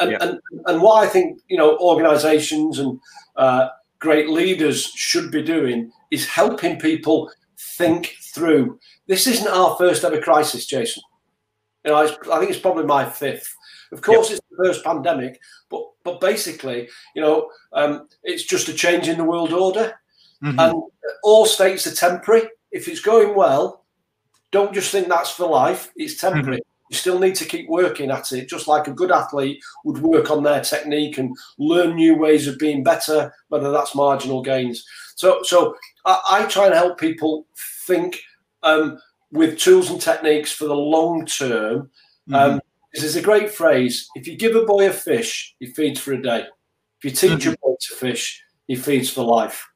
And 0.00 0.10
Yeah. 0.12 0.18
and, 0.20 0.40
and 0.66 0.82
what 0.82 1.04
I 1.04 1.08
think 1.08 1.40
you 1.48 1.56
know 1.56 1.76
organisations 1.78 2.78
and 2.78 3.00
uh, 3.36 3.68
great 3.98 4.28
leaders 4.28 4.84
should 4.94 5.30
be 5.30 5.42
doing 5.42 5.90
is 6.10 6.26
helping 6.26 6.78
people 6.78 7.30
think 7.78 8.16
through. 8.34 8.78
This 9.06 9.26
isn't 9.26 9.48
our 9.48 9.76
first 9.76 10.04
ever 10.04 10.20
crisis, 10.20 10.66
Jason. 10.66 11.02
You 11.84 11.92
know, 11.92 11.96
I 11.96 12.38
think 12.38 12.50
it's 12.50 12.58
probably 12.60 12.84
my 12.84 13.08
fifth. 13.08 13.54
Of 13.92 14.02
course, 14.02 14.30
it's 14.30 14.40
the 14.50 14.64
first 14.64 14.84
pandemic, 14.84 15.40
but 15.70 15.82
but 16.04 16.20
basically, 16.20 16.88
you 17.14 17.22
know, 17.22 17.50
um, 17.72 18.08
it's 18.22 18.44
just 18.44 18.68
a 18.68 18.74
change 18.74 19.08
in 19.08 19.18
the 19.18 19.24
world 19.24 19.52
order 19.52 19.98
Mhm. 20.42 20.58
and 20.58 20.82
all 21.22 21.46
states 21.46 21.86
are 21.86 21.94
temporary. 21.94 22.48
If 22.70 22.88
it's 22.88 23.00
going 23.00 23.34
well, 23.34 23.84
don't 24.50 24.72
just 24.74 24.90
think 24.92 25.08
that's 25.08 25.30
for 25.30 25.46
life. 25.48 25.90
It's 25.96 26.20
temporary. 26.20 26.60
You 26.90 26.96
still 26.96 27.18
need 27.18 27.34
to 27.36 27.44
keep 27.44 27.68
working 27.68 28.10
at 28.10 28.32
it, 28.32 28.48
just 28.48 28.66
like 28.66 28.86
a 28.88 28.92
good 28.92 29.10
athlete 29.10 29.60
would 29.84 29.98
work 29.98 30.30
on 30.30 30.42
their 30.42 30.62
technique 30.62 31.18
and 31.18 31.36
learn 31.58 31.96
new 31.96 32.16
ways 32.16 32.46
of 32.46 32.58
being 32.58 32.82
better, 32.82 33.34
whether 33.48 33.70
that's 33.70 33.94
marginal 33.94 34.40
gains. 34.42 34.86
So, 35.16 35.42
so 35.42 35.76
I, 36.06 36.20
I 36.30 36.44
try 36.46 36.66
and 36.66 36.74
help 36.74 36.98
people 36.98 37.46
think 37.86 38.18
um, 38.62 38.98
with 39.30 39.58
tools 39.58 39.90
and 39.90 40.00
techniques 40.00 40.52
for 40.52 40.64
the 40.66 40.76
long 40.76 41.26
term. 41.26 41.90
Um, 42.32 42.60
is 42.94 43.16
a 43.16 43.22
great 43.22 43.50
phrase: 43.50 44.08
if 44.14 44.26
you 44.26 44.36
give 44.36 44.56
a 44.56 44.64
boy 44.64 44.88
a 44.88 44.92
fish, 44.92 45.54
he 45.60 45.66
feeds 45.66 46.00
for 46.00 46.12
a 46.12 46.22
day. 46.22 46.46
If 46.98 47.04
you 47.04 47.10
teach 47.10 47.46
a 47.46 47.56
boy 47.62 47.74
to 47.80 47.94
fish, 47.94 48.42
he 48.66 48.74
feeds 48.74 49.10
for 49.10 49.22
life. 49.24 49.66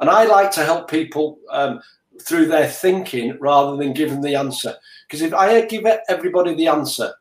And 0.00 0.10
I 0.10 0.24
like 0.24 0.50
to 0.52 0.64
help 0.64 0.90
people 0.90 1.38
um, 1.50 1.80
through 2.22 2.46
their 2.46 2.68
thinking 2.68 3.36
rather 3.40 3.76
than 3.76 3.92
give 3.92 4.10
them 4.10 4.22
the 4.22 4.34
answer. 4.34 4.74
Because 5.06 5.22
if 5.22 5.34
I 5.34 5.60
give 5.66 5.86
everybody 6.08 6.54
the 6.54 6.68
answer, 6.68 7.12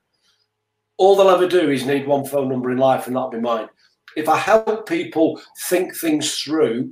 all 0.97 1.15
they'll 1.15 1.29
ever 1.29 1.47
do 1.47 1.69
is 1.69 1.85
need 1.85 2.07
one 2.07 2.25
phone 2.25 2.49
number 2.49 2.71
in 2.71 2.77
life, 2.77 3.07
and 3.07 3.15
that'll 3.15 3.29
be 3.29 3.39
mine. 3.39 3.67
If 4.15 4.29
I 4.29 4.37
help 4.37 4.87
people 4.87 5.41
think 5.69 5.95
things 5.95 6.41
through 6.41 6.91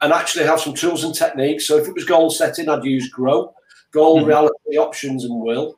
and 0.00 0.12
actually 0.12 0.44
have 0.44 0.60
some 0.60 0.74
tools 0.74 1.04
and 1.04 1.14
techniques, 1.14 1.66
so 1.66 1.76
if 1.76 1.88
it 1.88 1.94
was 1.94 2.04
goal 2.04 2.30
setting, 2.30 2.68
I'd 2.68 2.84
use 2.84 3.08
Grow, 3.08 3.52
goal, 3.92 4.18
mm-hmm. 4.18 4.28
reality, 4.28 4.78
options, 4.78 5.24
and 5.24 5.40
will. 5.40 5.76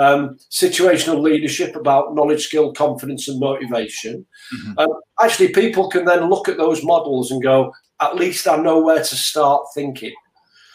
Um, 0.00 0.38
situational 0.50 1.20
leadership 1.20 1.76
about 1.76 2.14
knowledge, 2.14 2.46
skill, 2.46 2.72
confidence, 2.72 3.28
and 3.28 3.38
motivation. 3.38 4.26
Mm-hmm. 4.54 4.78
Um, 4.78 4.88
actually, 5.22 5.48
people 5.48 5.88
can 5.88 6.04
then 6.04 6.28
look 6.30 6.48
at 6.48 6.56
those 6.56 6.84
models 6.84 7.30
and 7.30 7.42
go, 7.42 7.72
at 8.00 8.16
least 8.16 8.48
I 8.48 8.56
know 8.56 8.80
where 8.80 9.02
to 9.02 9.16
start 9.16 9.66
thinking. 9.74 10.14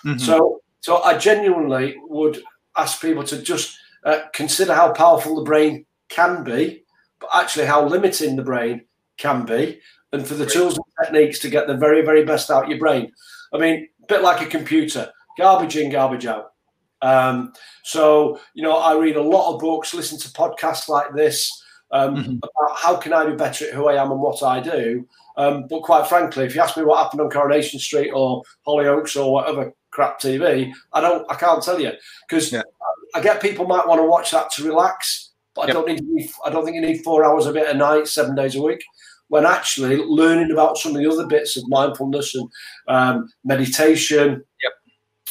Mm-hmm. 0.06 0.19
So, 0.19 0.62
so 0.82 1.02
I 1.02 1.17
genuinely 1.17 1.95
would 2.04 2.41
ask 2.78 3.02
people 3.02 3.23
to 3.26 3.41
just 3.41 3.78
uh, 4.06 4.21
consider 4.34 4.73
how 4.73 4.93
powerful 4.93 5.36
the 5.36 5.43
brain 5.43 5.86
can 6.10 6.43
be, 6.43 6.84
but 7.19 7.30
actually 7.34 7.65
how 7.65 7.86
limiting 7.86 8.36
the 8.36 8.43
brain 8.43 8.86
can 9.17 9.45
be, 9.45 9.80
and 10.13 10.26
for 10.26 10.36
the 10.36 10.45
Great. 10.45 10.54
tools 10.54 10.78
and 10.78 10.86
techniques 11.04 11.39
to 11.39 11.50
get 11.50 11.67
the 11.67 11.76
very, 11.76 12.04
very 12.04 12.23
best 12.23 12.50
out 12.52 12.65
of 12.65 12.69
your 12.69 12.80
brain. 12.80 13.12
I 13.54 13.58
mean, 13.58 13.88
a 14.04 14.06
bit 14.06 14.21
like 14.21 14.41
a 14.41 14.50
computer, 14.50 15.12
garbage 15.38 15.76
in, 15.76 15.91
garbage 15.91 16.26
out. 16.26 16.54
Um, 17.01 17.53
so, 17.83 18.39
you 18.53 18.63
know, 18.63 18.77
I 18.77 18.97
read 18.97 19.15
a 19.15 19.21
lot 19.21 19.53
of 19.53 19.60
books, 19.60 19.93
listen 19.93 20.19
to 20.19 20.29
podcasts 20.29 20.89
like 20.89 21.13
this 21.13 21.51
um, 21.91 22.15
mm-hmm. 22.15 22.36
about 22.38 22.77
how 22.77 22.95
can 22.97 23.13
I 23.13 23.25
be 23.25 23.36
better 23.36 23.67
at 23.67 23.73
who 23.73 23.88
I 23.88 24.01
am 24.01 24.12
and 24.12 24.19
what 24.19 24.43
I 24.43 24.60
do. 24.60 25.07
Um, 25.38 25.67
but 25.69 25.83
quite 25.83 26.07
frankly, 26.07 26.45
if 26.45 26.55
you 26.55 26.62
ask 26.62 26.75
me 26.75 26.83
what 26.83 27.03
happened 27.03 27.21
on 27.21 27.29
Coronation 27.29 27.79
Street 27.79 28.12
or 28.12 28.41
Hollyoaks 28.65 29.15
or 29.15 29.31
whatever 29.31 29.71
crap 29.91 30.19
TV, 30.19 30.71
I 30.93 31.01
don't, 31.01 31.29
I 31.31 31.36
can't 31.36 31.63
tell 31.63 31.79
you 31.79 31.91
because 32.27 32.51
yeah. 32.51 32.63
I 33.13 33.21
get 33.21 33.41
people 33.41 33.65
might 33.65 33.88
want 33.88 34.01
to 34.01 34.07
watch 34.07 34.31
that 34.31 34.51
to 34.51 34.63
relax, 34.63 35.31
but 35.55 35.62
I 35.62 35.67
yep. 35.67 35.73
don't 35.75 36.01
need, 36.01 36.29
I 36.43 36.49
don't 36.49 36.65
think 36.65 36.75
you 36.75 36.81
need 36.81 37.03
four 37.03 37.23
hours 37.23 37.45
of 37.45 37.55
it 37.55 37.69
a 37.69 37.73
night, 37.73 38.07
seven 38.07 38.36
days 38.36 38.55
a 38.55 38.62
week. 38.62 38.83
When 39.29 39.45
actually 39.45 39.97
learning 39.97 40.51
about 40.51 40.77
some 40.77 40.95
of 40.95 41.01
the 41.01 41.10
other 41.10 41.27
bits 41.27 41.57
of 41.57 41.67
mindfulness 41.67 42.33
and 42.33 42.49
um, 42.88 43.29
meditation, 43.43 44.41
yep. 44.63 44.71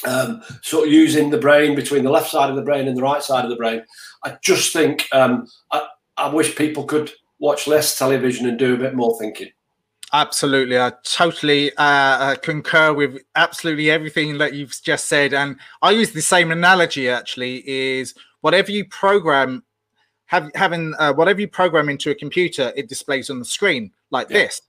Um, 0.04 0.42
sort 0.62 0.86
of 0.86 0.92
using 0.92 1.30
the 1.30 1.38
brain 1.38 1.74
between 1.74 2.04
the 2.04 2.10
left 2.10 2.30
side 2.30 2.50
of 2.50 2.56
the 2.56 2.62
brain 2.62 2.86
and 2.86 2.96
the 2.96 3.02
right 3.02 3.22
side 3.22 3.44
of 3.44 3.50
the 3.50 3.56
brain. 3.56 3.82
I 4.24 4.36
just 4.42 4.72
think 4.72 5.08
um, 5.12 5.48
I, 5.72 5.86
I 6.18 6.28
wish 6.28 6.54
people 6.54 6.84
could 6.84 7.12
watch 7.38 7.66
less 7.66 7.98
television 7.98 8.46
and 8.46 8.58
do 8.58 8.74
a 8.74 8.78
bit 8.78 8.94
more 8.94 9.18
thinking. 9.18 9.48
Absolutely, 10.12 10.78
I 10.78 10.92
totally 11.02 11.76
uh, 11.76 11.82
uh, 11.82 12.34
concur 12.36 12.92
with 12.92 13.22
absolutely 13.34 13.90
everything 13.90 14.38
that 14.38 14.54
you've 14.54 14.80
just 14.82 15.06
said, 15.06 15.34
and 15.34 15.56
I 15.82 15.90
use 15.90 16.12
the 16.12 16.22
same 16.22 16.52
analogy. 16.52 17.08
Actually, 17.08 17.68
is 17.68 18.14
whatever 18.40 18.70
you 18.70 18.84
program, 18.84 19.64
have, 20.26 20.50
having 20.54 20.94
uh, 20.98 21.12
whatever 21.12 21.40
you 21.40 21.48
program 21.48 21.88
into 21.88 22.10
a 22.10 22.14
computer, 22.14 22.72
it 22.76 22.88
displays 22.88 23.30
on 23.30 23.40
the 23.40 23.44
screen 23.44 23.90
like 24.10 24.30
yeah. 24.30 24.44
this 24.44 24.62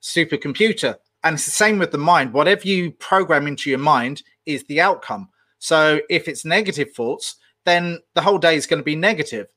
supercomputer, 0.00 0.94
and 1.24 1.34
it's 1.34 1.46
the 1.46 1.50
same 1.50 1.78
with 1.78 1.90
the 1.90 1.98
mind. 1.98 2.32
Whatever 2.32 2.68
you 2.68 2.92
program 2.92 3.46
into 3.46 3.70
your 3.70 3.78
mind 3.78 4.22
is 4.46 4.62
the 4.64 4.80
outcome. 4.80 5.30
So 5.58 6.00
if 6.10 6.28
it's 6.28 6.44
negative 6.44 6.92
thoughts, 6.92 7.36
then 7.64 7.98
the 8.14 8.20
whole 8.20 8.38
day 8.38 8.56
is 8.56 8.66
going 8.66 8.80
to 8.80 8.84
be 8.84 8.94
negative. 8.94 9.48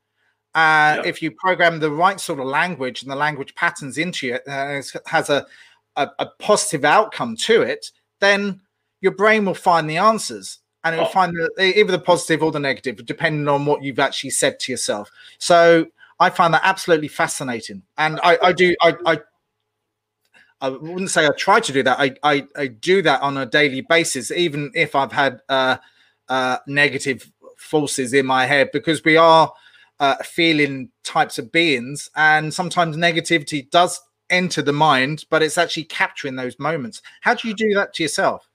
Uh, 0.56 1.03
If 1.06 1.21
you 1.21 1.32
program 1.32 1.80
the 1.80 1.91
right 1.91 2.19
sort 2.19 2.39
of 2.39 2.45
language 2.45 3.03
and 3.03 3.12
the 3.12 3.15
language 3.15 3.53
patterns 3.53 3.97
into 3.97 4.34
it 4.34 4.47
uh, 4.47 4.82
has 5.06 5.30
a, 5.30 5.45
a, 5.97 6.08
a, 6.17 6.25
positive 6.39 6.86
outcome 6.86 7.36
to 7.36 7.62
it, 7.62 7.91
then 8.21 8.62
your 9.01 9.12
brain 9.12 9.45
will 9.45 9.53
find 9.53 9.89
the 9.89 9.97
answers 9.97 10.60
and 10.84 10.95
it 10.95 10.97
will 10.97 11.06
oh. 11.06 11.10
find 11.10 11.36
the, 11.36 11.77
either 11.77 11.91
the 11.91 11.99
positive 11.99 12.41
or 12.41 12.51
the 12.51 12.60
negative, 12.60 13.06
depending 13.06 13.47
on 13.47 13.65
what 13.65 13.84
you've 13.84 13.99
actually 13.99 14.32
said 14.32 14.60
to 14.62 14.71
yourself. 14.71 15.12
So 15.38 15.86
I 16.19 16.30
find 16.30 16.53
that 16.53 16.62
absolutely 16.63 17.10
fascinating. 17.10 17.84
And 17.97 18.19
I, 18.23 18.39
I 18.41 18.53
do, 18.53 18.75
I, 18.82 18.95
I 19.06 19.19
I 20.60 20.70
wouldn't 20.70 21.12
say 21.12 21.26
I 21.26 21.30
try 21.38 21.60
to 21.60 21.72
do 21.72 21.84
that. 21.84 22.00
I, 22.00 22.15
I, 22.24 22.48
I 22.56 22.67
do 22.67 23.02
that 23.04 23.22
on 23.22 23.38
a 23.38 23.46
daily 23.46 23.82
basis, 23.82 24.32
even 24.32 24.72
if 24.74 24.96
I've 24.96 25.12
had 25.12 25.41
uh, 25.50 25.78
uh, 26.30 26.58
negative 26.67 27.32
forces 27.58 28.13
in 28.13 28.26
my 28.26 28.46
head, 28.46 28.70
because 28.74 29.04
we 29.04 29.17
are 29.17 29.54
uh, 30.00 30.15
feeling 30.24 30.89
types 31.04 31.38
of 31.38 31.52
beings, 31.52 32.10
and 32.15 32.54
sometimes 32.54 32.98
negativity 32.98 33.70
does 33.70 34.00
enter 34.30 34.62
the 34.62 34.74
mind, 34.74 35.26
but 35.30 35.41
it's 35.41 35.58
actually 35.58 35.84
capturing 35.84 36.36
those 36.36 36.60
moments. 36.60 37.02
How 37.22 37.34
do 37.34 37.48
you 37.48 37.54
do 37.54 37.74
that 37.76 37.93
to 37.96 38.04
yourself? 38.04 38.48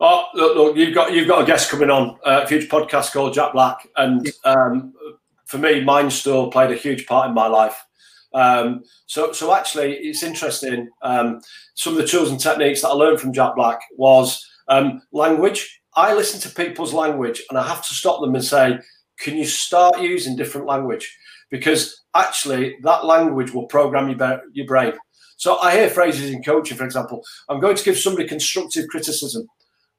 Oh, 0.00 0.26
look, 0.34 0.56
look 0.56 0.76
you've 0.76 0.94
got 0.94 1.12
you've 1.12 1.28
got 1.28 1.42
a 1.42 1.46
guest 1.46 1.70
coming 1.70 1.90
on 1.90 2.18
uh, 2.24 2.42
a 2.44 2.48
huge 2.48 2.68
podcast 2.68 3.12
called 3.12 3.34
Jack 3.34 3.52
Black, 3.52 3.88
and 3.96 4.28
um, 4.44 4.94
for 5.44 5.58
me, 5.58 5.82
Mindstore 5.82 6.52
played 6.52 6.70
a 6.70 6.76
huge 6.76 7.06
part 7.06 7.28
in 7.28 7.34
my 7.34 7.46
life. 7.48 7.84
Um, 8.34 8.82
so, 9.06 9.32
so 9.32 9.54
actually, 9.54 9.94
it's 9.94 10.22
interesting. 10.22 10.88
Um, 11.02 11.40
some 11.74 11.94
of 11.94 11.98
the 11.98 12.06
tools 12.06 12.30
and 12.30 12.40
techniques 12.40 12.82
that 12.82 12.88
I 12.88 12.92
learned 12.92 13.20
from 13.20 13.32
Jack 13.32 13.54
Black 13.56 13.80
was 13.96 14.44
um, 14.68 15.02
language. 15.12 15.80
I 15.96 16.14
listen 16.14 16.40
to 16.40 16.54
people's 16.54 16.92
language, 16.92 17.42
and 17.48 17.58
I 17.58 17.66
have 17.66 17.86
to 17.86 17.94
stop 17.94 18.20
them 18.20 18.34
and 18.34 18.44
say, 18.44 18.78
"Can 19.18 19.36
you 19.36 19.46
start 19.46 20.00
using 20.00 20.36
different 20.36 20.66
language?" 20.66 21.16
Because 21.50 22.02
actually, 22.14 22.76
that 22.82 23.04
language 23.04 23.52
will 23.52 23.66
program 23.66 24.08
your, 24.08 24.42
your 24.52 24.66
brain. 24.66 24.92
So 25.38 25.56
I 25.58 25.72
hear 25.72 25.88
phrases 25.88 26.30
in 26.30 26.42
coaching, 26.42 26.76
for 26.76 26.84
example, 26.84 27.22
I'm 27.48 27.60
going 27.60 27.76
to 27.76 27.84
give 27.84 27.96
somebody 27.96 28.26
constructive 28.26 28.88
criticism. 28.88 29.46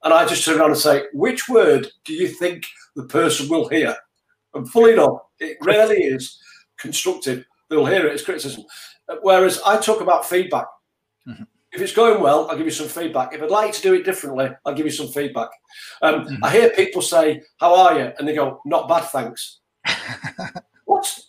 And 0.04 0.13
I 0.13 0.26
just 0.26 0.44
turn 0.46 0.60
around 0.60 0.72
and 0.72 0.80
say, 0.80 1.04
which 1.13 1.48
word 1.48 1.88
do 2.04 2.13
you 2.13 2.28
think 2.28 2.65
the 2.96 3.06
person 3.06 3.48
will 3.48 3.70
hear? 3.70 3.96
And 4.54 4.70
fully 4.70 4.94
enough, 4.94 5.20
it 5.39 5.58
rarely 5.62 6.04
is 6.04 6.38
constructive 6.78 7.46
they'll 7.69 7.86
hear 7.86 8.08
it 8.08 8.13
as 8.13 8.23
criticism. 8.23 8.63
Uh, 9.08 9.15
whereas 9.21 9.62
I 9.65 9.77
talk 9.77 10.01
about 10.01 10.25
feedback. 10.25 10.65
Mm-hmm. 11.27 11.43
If 11.71 11.82
it's 11.82 11.93
going 11.93 12.21
well, 12.21 12.49
I'll 12.49 12.58
give 12.58 12.65
you 12.65 12.71
some 12.71 12.88
feedback. 12.88 13.34
If 13.34 13.43
I'd 13.43 13.51
like 13.51 13.73
to 13.73 13.82
do 13.82 13.93
it 13.93 14.03
differently, 14.03 14.49
I'll 14.65 14.73
give 14.73 14.88
you 14.88 14.91
some 14.91 15.08
feedback. 15.08 15.49
Um, 16.01 16.25
mm-hmm. 16.25 16.43
I 16.43 16.51
hear 16.51 16.69
people 16.71 17.01
say, 17.01 17.43
"How 17.60 17.75
are 17.75 17.99
you?" 17.99 18.12
and 18.17 18.27
they 18.27 18.34
go, 18.34 18.62
"Not 18.65 18.88
bad, 18.88 19.03
thanks." 19.05 19.60
what? 20.86 21.19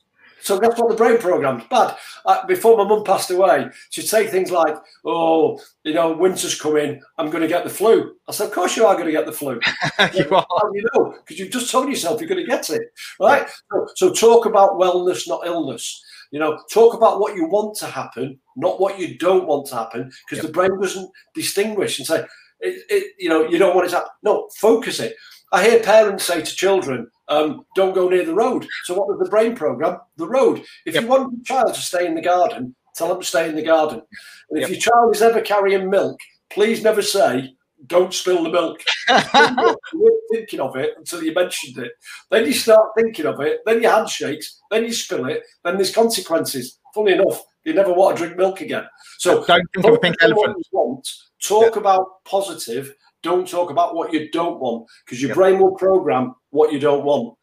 So 0.42 0.58
that's 0.58 0.80
what 0.80 0.88
the 0.88 0.96
brain 0.96 1.18
program's 1.18 1.64
bad. 1.64 1.96
Uh, 2.24 2.46
before 2.46 2.78
my 2.78 2.84
mum 2.84 3.04
passed 3.04 3.30
away, 3.30 3.68
she'd 3.90 4.08
say 4.08 4.26
things 4.26 4.50
like, 4.50 4.74
"Oh, 5.04 5.60
you 5.84 5.92
know, 5.92 6.12
winter's 6.12 6.58
coming. 6.58 7.02
I'm 7.18 7.28
going 7.28 7.42
to 7.42 7.48
get 7.48 7.64
the 7.64 7.70
flu." 7.70 8.14
I 8.26 8.32
said, 8.32 8.46
"Of 8.46 8.52
course 8.52 8.76
you 8.76 8.86
are 8.86 8.94
going 8.94 9.06
to 9.06 9.12
get 9.12 9.26
the 9.26 9.32
flu. 9.32 9.60
you 10.14 10.24
are. 10.34 10.46
How 10.48 10.72
you 10.72 10.88
know? 10.94 11.14
Because 11.18 11.38
you've 11.38 11.52
just 11.52 11.70
told 11.70 11.90
yourself 11.90 12.20
you're 12.20 12.28
going 12.28 12.44
to 12.44 12.50
get 12.50 12.70
it, 12.70 12.92
right? 13.20 13.42
Yeah. 13.42 13.80
So, 13.94 14.08
so 14.08 14.12
talk 14.14 14.46
about 14.46 14.80
wellness, 14.80 15.28
not 15.28 15.46
illness. 15.46 16.02
You 16.30 16.38
know, 16.38 16.62
talk 16.72 16.94
about 16.94 17.20
what 17.20 17.34
you 17.34 17.46
want 17.46 17.76
to 17.78 17.86
happen, 17.86 18.38
not 18.56 18.80
what 18.80 18.98
you 18.98 19.18
don't 19.18 19.46
want 19.46 19.66
to 19.66 19.76
happen, 19.76 20.10
because 20.28 20.42
yep. 20.42 20.46
the 20.46 20.52
brain 20.52 20.80
doesn't 20.80 21.10
distinguish 21.34 21.98
and 21.98 22.06
say, 22.06 22.24
it, 22.60 22.84
it, 22.88 23.14
you 23.18 23.28
know, 23.28 23.48
you 23.48 23.58
don't 23.58 23.74
want 23.74 23.86
it 23.86 23.90
to 23.90 23.96
happen. 23.96 24.12
No, 24.22 24.48
focus 24.56 25.00
it. 25.00 25.16
I 25.52 25.64
hear 25.68 25.80
parents 25.80 26.24
say 26.24 26.42
to 26.42 26.54
children, 26.54 27.08
um, 27.28 27.64
don't 27.74 27.94
go 27.94 28.08
near 28.08 28.24
the 28.24 28.34
road. 28.34 28.66
So 28.84 28.94
what 28.94 29.08
does 29.08 29.18
the 29.18 29.30
brain 29.30 29.56
program? 29.56 29.98
The 30.16 30.28
road. 30.28 30.62
If 30.86 30.94
yep. 30.94 31.02
you 31.02 31.08
want 31.08 31.32
your 31.32 31.42
child 31.44 31.74
to 31.74 31.80
stay 31.80 32.06
in 32.06 32.14
the 32.14 32.22
garden, 32.22 32.76
tell 32.94 33.08
them 33.08 33.20
to 33.20 33.26
stay 33.26 33.48
in 33.48 33.56
the 33.56 33.62
garden. 33.62 34.02
And 34.50 34.62
if 34.62 34.68
yep. 34.68 34.70
your 34.70 34.80
child 34.80 35.14
is 35.14 35.22
ever 35.22 35.40
carrying 35.40 35.90
milk, 35.90 36.20
please 36.50 36.82
never 36.82 37.02
say, 37.02 37.54
don't 37.86 38.12
spill 38.12 38.44
the 38.44 38.50
milk. 38.50 38.82
you 39.08 39.76
weren't 40.00 40.20
thinking 40.32 40.60
of 40.60 40.76
it 40.76 40.94
until 40.96 41.22
you 41.22 41.32
mentioned 41.32 41.78
it. 41.78 41.92
Then 42.30 42.46
you 42.46 42.52
start 42.52 42.90
thinking 42.96 43.26
of 43.26 43.40
it, 43.40 43.60
then 43.66 43.82
your 43.82 43.92
hand 43.92 44.08
shakes, 44.08 44.60
then 44.70 44.84
you 44.84 44.92
spill 44.92 45.26
it, 45.26 45.42
then 45.64 45.76
there's 45.76 45.94
consequences. 45.94 46.78
Funny 46.94 47.12
enough, 47.12 47.42
you 47.64 47.74
never 47.74 47.92
want 47.92 48.16
to 48.16 48.24
drink 48.24 48.36
milk 48.36 48.60
again. 48.60 48.84
So 49.18 49.44
don't 49.44 49.66
think 49.74 49.86
of 49.86 49.94
a 49.94 49.98
pink 49.98 50.16
elephant. 50.20 50.56
Want, 50.72 51.08
talk 51.42 51.74
yeah. 51.74 51.80
about 51.80 52.24
positive, 52.24 52.94
don't 53.22 53.48
talk 53.48 53.70
about 53.70 53.94
what 53.94 54.12
you 54.12 54.30
don't 54.30 54.60
want, 54.60 54.86
because 55.04 55.20
your 55.20 55.30
yeah. 55.30 55.34
brain 55.34 55.58
will 55.58 55.74
program 55.74 56.34
what 56.50 56.72
you 56.72 56.78
don't 56.78 57.04
want. 57.04 57.36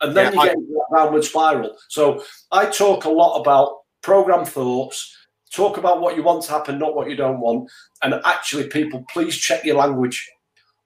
And 0.00 0.16
then 0.16 0.32
yeah, 0.34 0.42
you 0.42 0.46
get 0.48 0.56
I, 0.56 0.58
into 0.58 0.72
that 0.72 0.96
downward 0.96 1.24
spiral. 1.24 1.76
So 1.88 2.24
I 2.50 2.66
talk 2.66 3.04
a 3.04 3.10
lot 3.10 3.40
about 3.40 3.78
program 4.02 4.44
thoughts 4.44 5.16
Talk 5.54 5.76
about 5.76 6.00
what 6.00 6.16
you 6.16 6.22
want 6.22 6.42
to 6.44 6.50
happen, 6.52 6.78
not 6.78 6.94
what 6.94 7.10
you 7.10 7.16
don't 7.16 7.40
want. 7.40 7.70
And 8.02 8.14
actually, 8.24 8.68
people, 8.68 9.04
please 9.10 9.36
check 9.36 9.64
your 9.64 9.76
language 9.76 10.30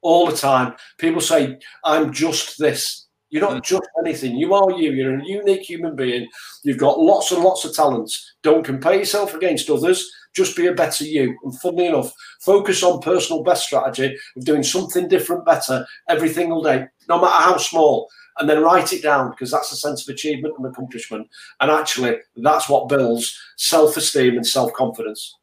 all 0.03 0.27
the 0.27 0.37
time. 0.37 0.75
People 0.99 1.21
say, 1.21 1.59
I'm 1.85 2.13
just 2.13 2.59
this. 2.59 3.07
You're 3.31 3.43
not 3.43 3.63
mm. 3.63 3.65
just 3.65 3.89
anything. 4.05 4.37
You 4.37 4.55
are 4.55 4.71
you. 4.73 4.93
You're 4.93 5.19
a 5.19 5.25
unique 5.25 5.63
human 5.63 5.97
being. 5.97 6.29
You've 6.65 6.79
got 6.79 6.99
lots 6.99 7.33
and 7.33 7.43
lots 7.43 7.65
of 7.65 7.75
talents. 7.75 8.35
Don't 8.43 8.65
compare 8.65 8.95
yourself 8.95 9.35
against 9.35 9.71
others. 9.71 10.11
Just 10.35 10.57
be 10.57 10.67
a 10.67 10.73
better 10.73 11.05
you. 11.05 11.37
And 11.45 11.59
funnily 11.61 11.87
enough, 11.87 12.13
focus 12.41 12.83
on 12.83 13.01
personal 13.01 13.43
best 13.43 13.65
strategy 13.65 14.17
of 14.37 14.45
doing 14.45 14.63
something 14.63 15.09
different 15.09 15.45
better 15.45 15.87
every 16.09 16.29
single 16.29 16.63
day, 16.63 16.87
no 17.09 17.21
matter 17.21 17.43
how 17.43 17.57
small 17.57 18.09
and 18.39 18.49
then 18.49 18.63
write 18.63 18.93
it 18.93 19.03
down 19.03 19.31
because 19.31 19.51
that's 19.51 19.73
a 19.73 19.77
sense 19.77 20.07
of 20.07 20.15
achievement 20.15 20.55
and 20.59 20.67
accomplishment. 20.67 21.29
And 21.61 21.71
actually, 21.71 22.19
that's 22.37 22.69
what 22.69 22.89
builds 22.89 23.39
self 23.57 23.97
esteem 23.97 24.37
and 24.37 24.47
self 24.47 24.73
confidence. 24.73 25.37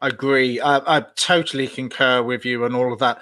I 0.00 0.08
agree. 0.08 0.60
I, 0.60 0.98
I 0.98 1.00
totally 1.16 1.66
concur 1.66 2.22
with 2.22 2.44
you 2.44 2.64
and 2.64 2.74
all 2.74 2.92
of 2.92 2.98
that. 3.00 3.20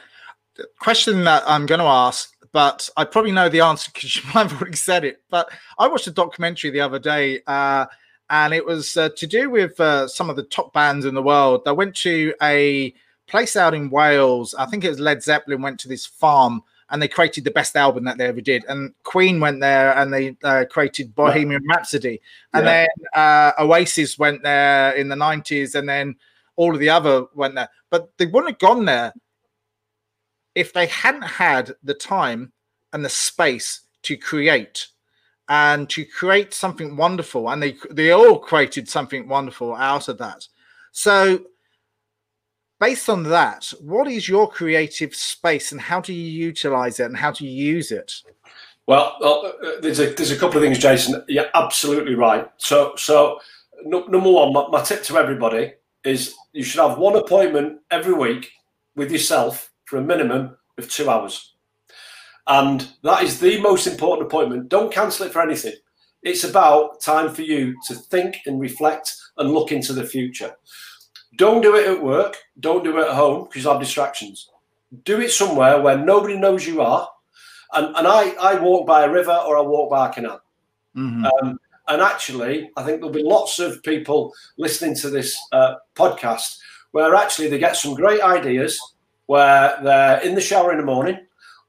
The 0.57 0.66
question 0.81 1.25
that 1.25 1.42
I'm 1.47 1.66
going 1.66 1.81
to 1.81 1.87
ask, 1.87 2.33
but 2.53 2.88
I 2.97 3.05
probably 3.05 3.33
know 3.33 3.49
the 3.49 3.61
answer 3.61 3.90
because 3.92 4.16
you 4.23 4.23
might 4.35 4.51
have 4.51 4.61
already 4.61 4.77
said 4.77 5.05
it. 5.05 5.23
But 5.31 5.49
I 5.79 5.88
watched 5.88 6.07
a 6.07 6.12
documentary 6.12 6.71
the 6.71 6.81
other 6.81 6.99
day, 6.99 7.40
uh, 7.47 7.87
and 8.29 8.53
it 8.53 8.64
was 8.64 8.97
uh, 8.97 9.11
to 9.16 9.27
do 9.27 9.51
with 9.51 9.79
uh, 9.79 10.09
some 10.09 10.29
of 10.31 10.37
the 10.37 10.42
top 10.42 10.73
bands 10.73 11.05
in 11.05 11.14
the 11.14 11.23
world. 11.23 11.64
They 11.64 11.73
went 11.73 11.95
to 11.97 12.35
a 12.42 12.95
place 13.27 13.57
out 13.57 13.75
in 13.75 13.90
Wales. 13.90 14.55
I 14.55 14.66
think 14.66 14.85
it 14.85 14.88
was 14.88 15.01
Led 15.01 15.23
Zeppelin 15.23 15.62
went 15.62 15.81
to 15.81 15.88
this 15.88 16.07
farm 16.07 16.62
and 16.90 17.03
they 17.03 17.09
created 17.09 17.44
the 17.44 17.51
best 17.51 17.77
album 17.77 18.05
that 18.05 18.16
they 18.18 18.27
ever 18.27 18.40
did. 18.40 18.64
And 18.68 18.94
Queen 19.03 19.40
went 19.40 19.61
there 19.61 19.96
and 19.96 20.12
they 20.12 20.37
uh, 20.44 20.64
created 20.70 21.14
Bohemian. 21.14 21.62
Rhapsody. 21.68 22.20
And 22.55 22.64
yeah. 22.64 22.87
then 22.87 23.22
uh, 23.22 23.53
Oasis 23.59 24.18
went 24.18 24.42
there 24.42 24.92
in 24.92 25.09
the 25.09 25.16
90s 25.16 25.75
and 25.75 25.88
then 25.88 26.16
all 26.55 26.72
of 26.72 26.81
the 26.81 26.90
other 26.90 27.27
went 27.35 27.57
there. 27.57 27.68
But 27.90 28.11
they 28.18 28.27
wouldn't 28.27 28.53
have 28.53 28.59
gone 28.59 28.85
there 28.85 29.12
if 30.55 30.72
they 30.72 30.87
hadn't 30.87 31.22
had 31.22 31.75
the 31.83 31.94
time 31.94 32.53
and 32.92 33.05
the 33.05 33.09
space 33.09 33.83
to 34.03 34.16
create 34.16 34.88
and 35.49 35.88
to 35.90 36.05
create 36.05 36.55
something 36.55 36.96
wonderful. 36.96 37.51
And 37.51 37.62
they 37.62 37.77
they 37.90 38.12
all 38.12 38.38
created 38.38 38.88
something 38.88 39.29
wonderful 39.29 39.75
out 39.75 40.09
of 40.09 40.18
that. 40.18 40.46
So 40.92 41.44
based 42.79 43.09
on 43.09 43.25
that, 43.25 43.73
what 43.81 44.09
is 44.09 44.29
your 44.29 44.49
creative 44.49 45.15
space 45.15 45.73
and 45.73 45.81
how 45.81 46.01
do 46.01 46.12
you 46.12 46.31
utilize 46.31 47.01
it 47.01 47.07
and 47.07 47.17
how 47.17 47.31
do 47.31 47.47
you 47.47 47.51
use 47.51 47.91
it? 47.91 48.12
Well, 48.87 49.17
uh, 49.21 49.81
there's 49.81 49.99
a 49.99 50.12
there's 50.15 50.31
a 50.31 50.37
couple 50.37 50.59
of 50.59 50.62
things, 50.62 50.79
Jason. 50.79 51.25
You're 51.27 51.51
absolutely 51.55 52.15
right. 52.15 52.49
So 52.59 52.95
so 52.97 53.41
no, 53.85 54.07
number 54.07 54.31
one, 54.31 54.53
my, 54.53 54.69
my 54.69 54.83
tip 54.83 55.03
to 55.05 55.19
everybody 55.19 55.75
is 56.05 56.35
you 56.53 56.62
should 56.62 56.81
have 56.81 56.99
one 56.99 57.17
appointment 57.17 57.81
every 57.91 58.15
week 58.15 58.53
with 58.95 59.11
yourself 59.11 59.73
for 59.87 59.99
a 59.99 60.03
minimum 60.03 60.57
of 60.79 60.91
two 60.91 61.11
hours. 61.11 61.55
And 62.47 62.89
that 63.03 63.23
is 63.25 63.41
the 63.41 63.61
most 63.61 63.87
important 63.87 64.29
appointment. 64.29 64.69
Don't 64.69 64.93
cancel 64.93 65.27
it 65.27 65.33
for 65.33 65.43
anything. 65.43 65.75
It's 66.23 66.45
about 66.45 67.01
time 67.01 67.35
for 67.35 67.43
you 67.43 67.75
to 67.89 67.95
think 67.95 68.39
and 68.47 68.61
reflect 68.61 69.15
and 69.37 69.53
look 69.53 69.73
into 69.73 69.93
the 69.93 70.05
future. 70.05 70.55
Don't 71.37 71.61
do 71.61 71.77
it 71.77 71.89
at 71.89 72.03
work. 72.03 72.37
Don't 72.61 72.85
do 72.85 72.99
it 72.99 73.09
at 73.09 73.15
home 73.15 73.45
because 73.45 73.65
you 73.65 73.71
have 73.71 73.81
distractions. 73.81 74.51
Do 75.05 75.21
it 75.21 75.31
somewhere 75.31 75.81
where 75.81 75.99
nobody 75.99 76.37
knows 76.39 76.67
you 76.67 76.81
are. 76.81 77.09
And, 77.73 77.95
and 77.97 78.07
I, 78.07 78.31
I 78.41 78.61
walk 78.61 78.87
by 78.87 79.05
a 79.05 79.11
river 79.11 79.33
or 79.47 79.59
I 79.59 79.61
walk 79.61 79.91
by 79.91 80.09
a 80.09 80.12
canal. 80.12 80.41
Mm-hmm. 80.97 81.27
Um, 81.27 81.59
and 81.89 82.03
actually, 82.03 82.71
I 82.77 82.83
think 82.83 82.99
there'll 82.99 83.11
be 83.11 83.23
lots 83.23 83.59
of 83.59 83.83
people 83.83 84.33
listening 84.57 84.97
to 84.97 85.11
this 85.11 85.37
uh, 85.53 85.75
podcast 85.95 86.59
where 86.93 87.15
actually 87.15 87.49
they 87.49 87.59
get 87.59 87.77
some 87.77 87.95
great 87.95 88.23
ideas 88.23 88.81
where 89.27 89.79
they're 89.83 90.21
in 90.21 90.35
the 90.35 90.41
shower 90.41 90.73
in 90.73 90.79
the 90.79 90.85
morning 90.85 91.19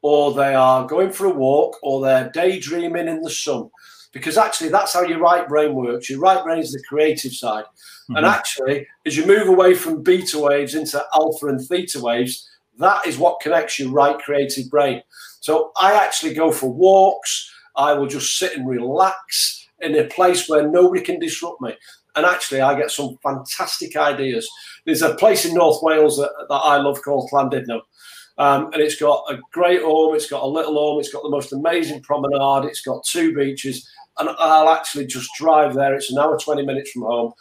or 0.02 0.34
they 0.34 0.56
are 0.56 0.88
going 0.88 1.12
for 1.12 1.26
a 1.26 1.34
walk 1.34 1.76
or 1.82 2.02
they're 2.02 2.30
daydreaming 2.30 3.08
in 3.08 3.22
the 3.22 3.30
sun 3.30 3.70
because 4.17 4.38
actually 4.38 4.69
that's 4.69 4.93
how 4.93 5.03
your 5.03 5.19
right 5.19 5.47
brain 5.47 5.73
works. 5.75 6.10
Your 6.10 6.19
right 6.19 6.43
brain 6.43 6.60
is 6.60 6.71
the 6.71 6.84
creative 6.88 7.34
side. 7.34 7.65
Mm-hmm. 7.65 8.15
And 8.17 8.25
actually, 8.25 8.88
as 9.06 9.15
you 9.15 9.25
move 9.25 9.47
away 9.47 9.75
from 9.75 10.01
beta 10.01 10.39
waves 10.39 10.75
into 10.75 11.03
alpha 11.13 11.47
and 11.47 11.62
theta 11.62 12.01
waves, 12.01 12.49
that 12.80 13.06
is 13.06 13.17
what 13.17 13.39
connects 13.39 13.80
your 13.80 13.91
right 13.91 14.17
creative 14.17 14.69
brain. 14.69 15.01
So 15.39 15.71
I 15.80 15.93
actually 15.93 16.34
go 16.34 16.51
for 16.51 16.71
walks. 16.71 17.51
I 17.75 17.93
will 17.93 18.08
just 18.08 18.38
sit 18.38 18.58
and 18.58 18.67
relax 18.67 19.67
in 19.82 19.95
a 19.95 20.06
place 20.06 20.49
where 20.49 20.67
nobody 20.67 21.01
can 21.01 21.19
disrupt 21.19 21.62
me. 21.62 21.75
And 22.15 22.25
actually, 22.25 22.62
I 22.62 22.75
get 22.75 22.89
some 22.89 23.19
fantastic 23.21 23.95
ideas. 23.95 24.49
There's 24.86 25.03
a 25.03 25.13
place 25.15 25.45
in 25.45 25.53
North 25.53 25.84
Wales 25.84 26.17
that, 26.17 26.32
that 26.49 26.56
I 26.56 26.77
love 26.77 27.01
called 27.03 27.30
Llandudno. 27.32 27.82
Um, 28.39 28.71
and 28.73 28.82
it's 28.82 28.95
got 28.99 29.23
a 29.30 29.39
great 29.51 29.82
home, 29.82 30.15
it's 30.15 30.30
got 30.30 30.43
a 30.43 30.47
little 30.47 30.75
home, 30.75 30.99
it's 30.99 31.12
got 31.12 31.23
the 31.23 31.30
most 31.30 31.53
amazing 31.53 32.01
promenade, 32.01 32.65
it's 32.65 32.82
got 32.82 33.03
two 33.03 33.36
beaches, 33.36 33.89
and 34.19 34.30
I'll 34.39 34.69
actually 34.69 35.06
just 35.06 35.30
drive 35.38 35.73
there. 35.73 35.95
It's 35.95 36.12
an 36.12 36.19
hour, 36.19 36.38
20 36.38 36.65
minutes 36.65 36.91
from 36.91 37.03
home, 37.03 37.34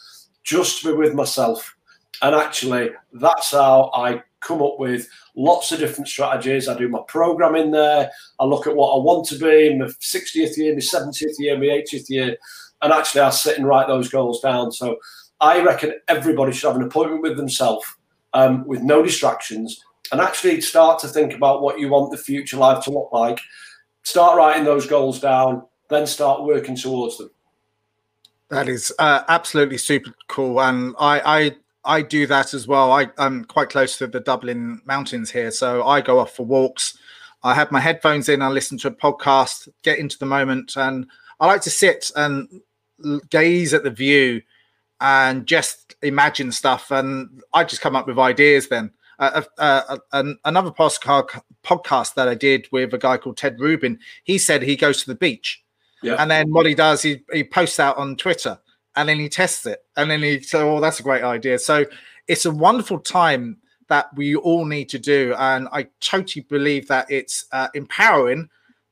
just 0.45 0.83
to 0.83 0.93
be 0.93 0.99
with 0.99 1.15
myself. 1.15 1.75
And 2.23 2.35
actually, 2.35 2.91
that's 3.13 3.53
how 3.53 3.91
I 3.95 4.23
come 4.41 4.63
up 4.63 4.79
with 4.79 5.09
lots 5.37 5.73
of 5.73 5.79
different 5.79 6.09
strategies. 6.09 6.69
I 6.69 6.77
do 6.77 6.89
my 6.89 7.01
program 7.09 7.57
in 7.57 7.71
there. 7.71 8.11
I 8.39 8.45
look 8.45 8.67
at 8.67 8.77
what 8.77 8.95
I 8.95 9.03
want 9.03 9.27
to 9.29 9.39
be 9.39 9.69
in 9.69 9.79
my 9.79 9.87
60th 9.87 10.57
year, 10.57 10.73
my 10.73 10.81
70th 10.81 11.39
year, 11.39 11.59
my 11.59 11.65
80th 11.65 12.09
year. 12.09 12.37
And 12.83 12.93
actually, 12.93 13.23
I 13.23 13.31
sit 13.31 13.59
and 13.59 13.67
write 13.67 13.89
those 13.89 14.09
goals 14.09 14.41
down. 14.41 14.73
So 14.73 14.97
I 15.41 15.63
reckon 15.63 15.95
everybody 16.09 16.53
should 16.53 16.69
have 16.69 16.77
an 16.77 16.87
appointment 16.87 17.23
with 17.23 17.37
themselves 17.37 17.87
um, 18.33 18.67
with 18.67 18.83
no 18.83 19.03
distractions 19.03 19.81
and 20.13 20.21
actually 20.21 20.61
start 20.61 20.99
to 21.01 21.09
think 21.09 21.35
about 21.35 21.63
what 21.63 21.81
you 21.81 21.89
want 21.89 22.11
the 22.11 22.17
future 22.17 22.57
life 22.57 22.85
to 22.85 22.91
look 22.91 23.11
like. 23.13 23.41
Start 24.05 24.37
writing 24.37 24.65
those 24.65 24.87
goals 24.87 25.21
down, 25.21 25.63
then 25.89 26.07
start 26.07 26.45
working 26.45 26.77
towards 26.77 27.19
them. 27.19 27.31
That 28.49 28.69
is 28.69 28.93
uh, 28.99 29.23
absolutely 29.29 29.79
super 29.79 30.15
cool, 30.29 30.61
and 30.61 30.95
I, 30.99 31.21
I 31.25 31.57
I 31.99 32.03
do 32.03 32.27
that 32.27 32.53
as 32.53 32.67
well. 32.67 32.93
I, 32.93 33.09
I'm 33.19 33.45
quite 33.45 33.71
close 33.71 33.97
to 33.99 34.07
the 34.07 34.21
Dublin 34.21 34.83
mountains 34.85 35.31
here, 35.31 35.51
so 35.51 35.85
I 35.85 36.01
go 36.01 36.19
off 36.19 36.35
for 36.35 36.45
walks. 36.45 36.99
I 37.43 37.55
have 37.55 37.71
my 37.71 37.81
headphones 37.81 38.29
in. 38.29 38.43
I 38.43 38.49
listen 38.49 38.77
to 38.79 38.89
a 38.89 38.93
podcast, 38.93 39.69
get 39.83 39.99
into 39.99 40.19
the 40.19 40.27
moment, 40.27 40.77
and 40.77 41.07
I 41.39 41.47
like 41.47 41.63
to 41.63 41.71
sit 41.71 42.11
and 42.17 42.49
gaze 43.31 43.73
at 43.73 43.85
the 43.85 43.91
view 43.91 44.43
and 45.01 45.47
just 45.47 45.95
imagine 46.03 46.51
stuff. 46.51 46.91
And 46.91 47.43
I 47.53 47.65
just 47.65 47.83
come 47.83 47.95
up 47.95 48.07
with 48.07 48.19
ideas 48.19 48.69
then. 48.69 48.91
Uh, 49.19 49.43
uh, 49.59 49.97
uh, 50.13 50.25
another 50.45 50.71
podcast 50.71 51.41
podcast 51.65 52.15
that 52.15 52.29
I 52.29 52.35
did 52.35 52.69
with 52.71 52.93
a 52.93 52.99
guy 52.99 53.17
called 53.17 53.39
Ted 53.39 53.59
Rubin. 53.59 53.99
He 54.25 54.39
said 54.39 54.63
he 54.63 54.77
goes 54.77 55.03
to 55.03 55.07
the 55.07 55.15
beach, 55.15 55.63
yeah. 56.03 56.17
and 56.19 56.31
then 56.31 56.53
what 56.53 56.67
he 56.67 56.75
does, 56.75 57.03
he 57.03 57.23
he 57.33 57.45
posts 57.45 57.81
out 57.81 57.97
on 57.97 58.17
Twitter, 58.17 58.59
and 58.95 59.09
then 59.09 59.19
he 59.19 59.29
tests 59.29 59.67
it, 59.67 59.81
and 59.97 60.11
then 60.11 60.23
he 60.23 60.41
said, 60.41 60.63
"Oh, 60.63 60.81
that's 60.81 61.01
a 61.01 61.03
great 61.03 61.23
idea." 61.23 61.59
So 61.59 61.85
it's 62.29 62.45
a 62.45 62.51
wonderful 62.51 62.99
time 62.99 63.59
that 63.89 64.15
we 64.17 64.35
all 64.35 64.65
need 64.65 64.89
to 64.91 64.99
do, 64.99 65.35
and 65.39 65.69
I 65.73 65.89
totally 66.01 66.45
believe 66.49 66.89
that 66.89 67.11
it's 67.11 67.47
uh, 67.53 67.69
empowering. 67.75 68.49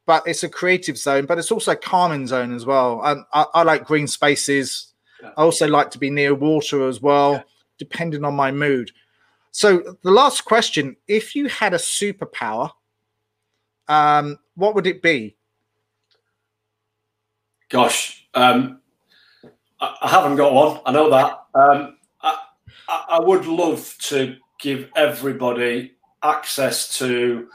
But 0.06 0.24
it's 0.26 0.42
a 0.42 0.50
creative 0.50 0.98
zone, 0.98 1.24
but 1.24 1.38
it's 1.38 1.50
also 1.50 1.72
a 1.72 1.76
calming 1.76 2.26
zone 2.26 2.54
as 2.54 2.66
well. 2.66 3.00
And 3.04 3.24
I, 3.32 3.46
I 3.54 3.62
like 3.62 3.86
green 3.86 4.06
spaces. 4.06 4.92
Yeah. 5.22 5.30
I 5.38 5.40
also 5.40 5.66
like 5.66 5.90
to 5.92 5.98
be 5.98 6.10
near 6.10 6.34
water 6.34 6.86
as 6.86 7.00
well, 7.00 7.32
yeah. 7.32 7.42
depending 7.78 8.22
on 8.22 8.34
my 8.34 8.52
mood. 8.52 8.90
So 9.50 9.96
the 10.02 10.10
last 10.10 10.44
question: 10.44 10.96
If 11.08 11.34
you 11.34 11.48
had 11.48 11.72
a 11.72 11.78
superpower, 11.78 12.70
um, 13.88 14.38
what 14.56 14.74
would 14.74 14.86
it 14.86 15.00
be? 15.00 15.36
Gosh, 17.74 18.24
um, 18.34 18.78
I, 19.80 19.96
I, 20.02 20.08
haven't 20.08 20.36
got 20.36 20.54
one. 20.54 20.80
I 20.86 20.92
know 20.92 21.10
that. 21.10 21.44
Um, 21.56 21.96
I, 22.22 22.38
I 22.88 23.18
would 23.18 23.46
love 23.46 23.96
to 24.02 24.36
give 24.60 24.88
everybody 24.94 25.94
access 26.22 26.96
to 26.98 27.48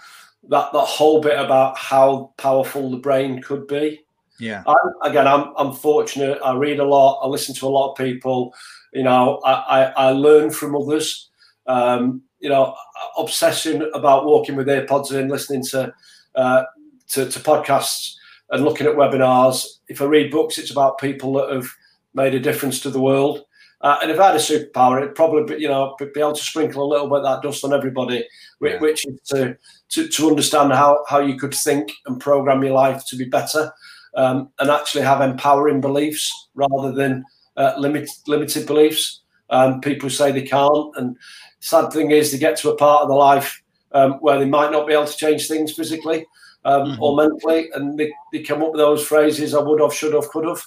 that 0.49 0.73
that 0.73 0.79
whole 0.79 1.21
bit 1.21 1.39
about 1.39 1.77
how 1.77 2.33
powerful 2.35 2.91
the 2.91 2.97
brain 2.97 3.41
could 3.41 3.65
be. 3.65 4.01
Yeah. 4.41 4.63
I'm, 4.67 5.09
again, 5.09 5.25
I'm 5.25 5.53
I'm 5.55 5.71
fortunate. 5.71 6.37
I 6.43 6.53
read 6.53 6.81
a 6.81 6.85
lot. 6.85 7.21
I 7.23 7.27
listen 7.27 7.55
to 7.55 7.67
a 7.67 7.69
lot 7.69 7.91
of 7.91 7.97
people. 7.97 8.53
You 8.91 9.03
know, 9.03 9.37
I 9.45 9.53
I, 9.53 9.83
I 9.83 10.09
learn 10.09 10.51
from 10.51 10.75
others 10.75 11.29
um, 11.65 12.23
you 12.41 12.49
know, 12.49 12.75
obsession 13.17 13.89
about 13.93 14.25
walking 14.25 14.57
with 14.57 14.67
AirPods 14.67 15.17
in, 15.17 15.29
listening 15.29 15.63
to, 15.65 15.93
uh, 16.35 16.63
to, 17.09 17.29
to 17.29 17.39
podcasts 17.39 18.15
and 18.51 18.63
looking 18.63 18.87
at 18.87 18.95
webinars. 18.95 19.65
If 19.87 20.01
I 20.01 20.05
read 20.05 20.31
books, 20.31 20.57
it's 20.57 20.71
about 20.71 20.99
people 20.99 21.33
that 21.33 21.53
have 21.53 21.69
made 22.13 22.33
a 22.33 22.39
difference 22.39 22.79
to 22.81 22.89
the 22.89 23.01
world. 23.01 23.45
Uh, 23.81 23.97
and 24.01 24.11
if 24.11 24.19
I 24.19 24.27
had 24.27 24.35
a 24.35 24.39
superpower, 24.39 25.01
it'd 25.01 25.15
probably 25.15 25.55
be, 25.55 25.61
you 25.61 25.69
know 25.69 25.95
be 25.99 26.19
able 26.19 26.33
to 26.33 26.43
sprinkle 26.43 26.83
a 26.83 26.91
little 26.91 27.07
bit 27.07 27.19
of 27.19 27.23
that 27.23 27.41
dust 27.41 27.63
on 27.63 27.73
everybody, 27.73 28.25
which, 28.59 28.73
yeah. 28.73 28.79
which 28.79 29.07
is 29.07 29.21
to, 29.27 29.57
to, 29.89 30.07
to 30.07 30.27
understand 30.27 30.73
how 30.73 31.03
how 31.07 31.19
you 31.19 31.37
could 31.37 31.53
think 31.53 31.91
and 32.05 32.19
program 32.19 32.61
your 32.61 32.73
life 32.73 33.05
to 33.07 33.15
be 33.15 33.25
better, 33.25 33.71
um, 34.15 34.49
and 34.59 34.69
actually 34.69 35.03
have 35.03 35.21
empowering 35.21 35.79
beliefs 35.79 36.49
rather 36.55 36.91
than 36.91 37.23
uh, 37.55 37.73
limit, 37.77 38.09
limited 38.27 38.67
beliefs. 38.67 39.21
Um, 39.49 39.79
people 39.79 40.09
say 40.09 40.31
they 40.31 40.41
can't, 40.41 40.95
and 40.97 41.15
sad 41.61 41.91
thing 41.93 42.11
is, 42.11 42.31
they 42.31 42.37
get 42.37 42.57
to 42.57 42.71
a 42.71 42.75
part 42.75 43.03
of 43.03 43.07
the 43.07 43.15
life 43.15 43.63
um, 43.93 44.13
where 44.15 44.37
they 44.37 44.45
might 44.45 44.71
not 44.71 44.87
be 44.87 44.93
able 44.93 45.05
to 45.05 45.17
change 45.17 45.47
things 45.47 45.71
physically 45.73 46.25
um, 46.65 46.91
mm-hmm. 46.91 47.01
or 47.01 47.15
mentally, 47.15 47.69
and 47.73 47.97
they, 47.97 48.11
they 48.31 48.43
come 48.43 48.61
up 48.61 48.71
with 48.71 48.79
those 48.79 49.05
phrases: 49.05 49.53
"I 49.53 49.61
would 49.61 49.81
have, 49.81 49.93
should 49.93 50.13
have, 50.13 50.29
could 50.29 50.45
have." 50.45 50.61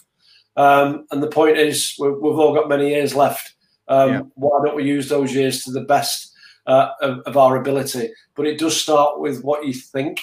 Um, 0.56 1.06
and 1.10 1.22
the 1.22 1.28
point 1.28 1.58
is, 1.58 1.94
we 1.98 2.08
have 2.08 2.18
all 2.22 2.54
got 2.54 2.68
many 2.68 2.90
years 2.90 3.14
left. 3.14 3.54
Um, 3.88 4.10
yeah. 4.10 4.20
Why 4.34 4.64
don't 4.64 4.76
we 4.76 4.84
use 4.84 5.08
those 5.08 5.34
years 5.34 5.64
to 5.64 5.72
the 5.72 5.82
best 5.82 6.32
uh, 6.66 6.90
of, 7.00 7.20
of, 7.20 7.36
our 7.36 7.56
ability? 7.56 8.10
But 8.34 8.46
it 8.46 8.58
does 8.58 8.80
start 8.80 9.20
with 9.20 9.42
what 9.42 9.66
you 9.66 9.72
think, 9.72 10.20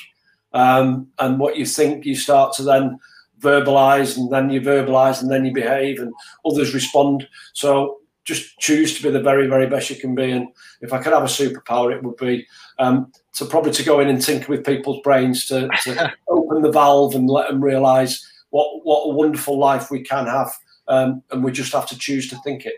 um, 0.53 1.07
and 1.19 1.39
what 1.39 1.57
you 1.57 1.65
think, 1.65 2.05
you 2.05 2.15
start 2.15 2.53
to 2.53 2.63
then 2.63 2.99
verbalize, 3.39 4.17
and 4.17 4.31
then 4.31 4.49
you 4.49 4.61
verbalize, 4.61 5.21
and 5.21 5.31
then 5.31 5.45
you 5.45 5.53
behave, 5.53 5.99
and 5.99 6.13
others 6.45 6.73
respond. 6.73 7.27
So 7.53 7.98
just 8.29 8.59
choose 8.59 8.95
to 8.95 9.03
be 9.03 9.09
the 9.09 9.21
very, 9.21 9.47
very 9.47 9.67
best 9.67 9.89
you 9.89 9.95
can 9.95 10.13
be. 10.13 10.29
And 10.31 10.47
if 10.81 10.93
I 10.93 10.99
could 10.99 11.13
have 11.13 11.23
a 11.23 11.25
superpower, 11.25 11.91
it 11.91 12.03
would 12.03 12.15
be 12.15 12.45
um, 12.77 13.11
to 13.33 13.45
probably 13.45 13.71
to 13.71 13.83
go 13.83 13.99
in 13.99 14.07
and 14.07 14.21
tinker 14.21 14.47
with 14.47 14.65
people's 14.65 15.01
brains 15.01 15.45
to, 15.47 15.67
to 15.83 16.13
open 16.29 16.61
the 16.61 16.71
valve 16.71 17.15
and 17.15 17.27
let 17.27 17.49
them 17.49 17.61
realise 17.61 18.25
what 18.51 18.85
what 18.85 19.05
a 19.05 19.09
wonderful 19.09 19.57
life 19.57 19.91
we 19.91 20.01
can 20.01 20.25
have, 20.25 20.51
um, 20.87 21.23
and 21.31 21.43
we 21.43 21.51
just 21.51 21.73
have 21.73 21.87
to 21.87 21.97
choose 21.97 22.29
to 22.29 22.37
think 22.43 22.65
it. 22.65 22.75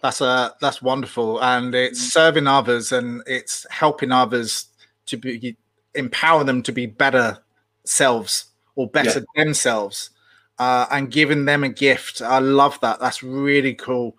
That's 0.00 0.20
a 0.20 0.54
that's 0.60 0.80
wonderful, 0.80 1.42
and 1.42 1.74
it's 1.74 2.00
serving 2.00 2.46
others 2.46 2.92
and 2.92 3.22
it's 3.26 3.66
helping 3.70 4.12
others 4.12 4.66
to 5.06 5.16
be 5.16 5.56
empower 5.94 6.44
them 6.44 6.62
to 6.62 6.72
be 6.72 6.86
better 6.86 7.38
selves 7.84 8.46
or 8.74 8.88
better 8.88 9.20
yeah. 9.20 9.44
themselves, 9.44 10.10
uh, 10.58 10.86
and 10.90 11.10
giving 11.10 11.44
them 11.44 11.62
a 11.62 11.68
gift. 11.68 12.22
I 12.22 12.38
love 12.38 12.80
that. 12.80 13.00
That's 13.00 13.22
really 13.22 13.74
cool. 13.74 14.16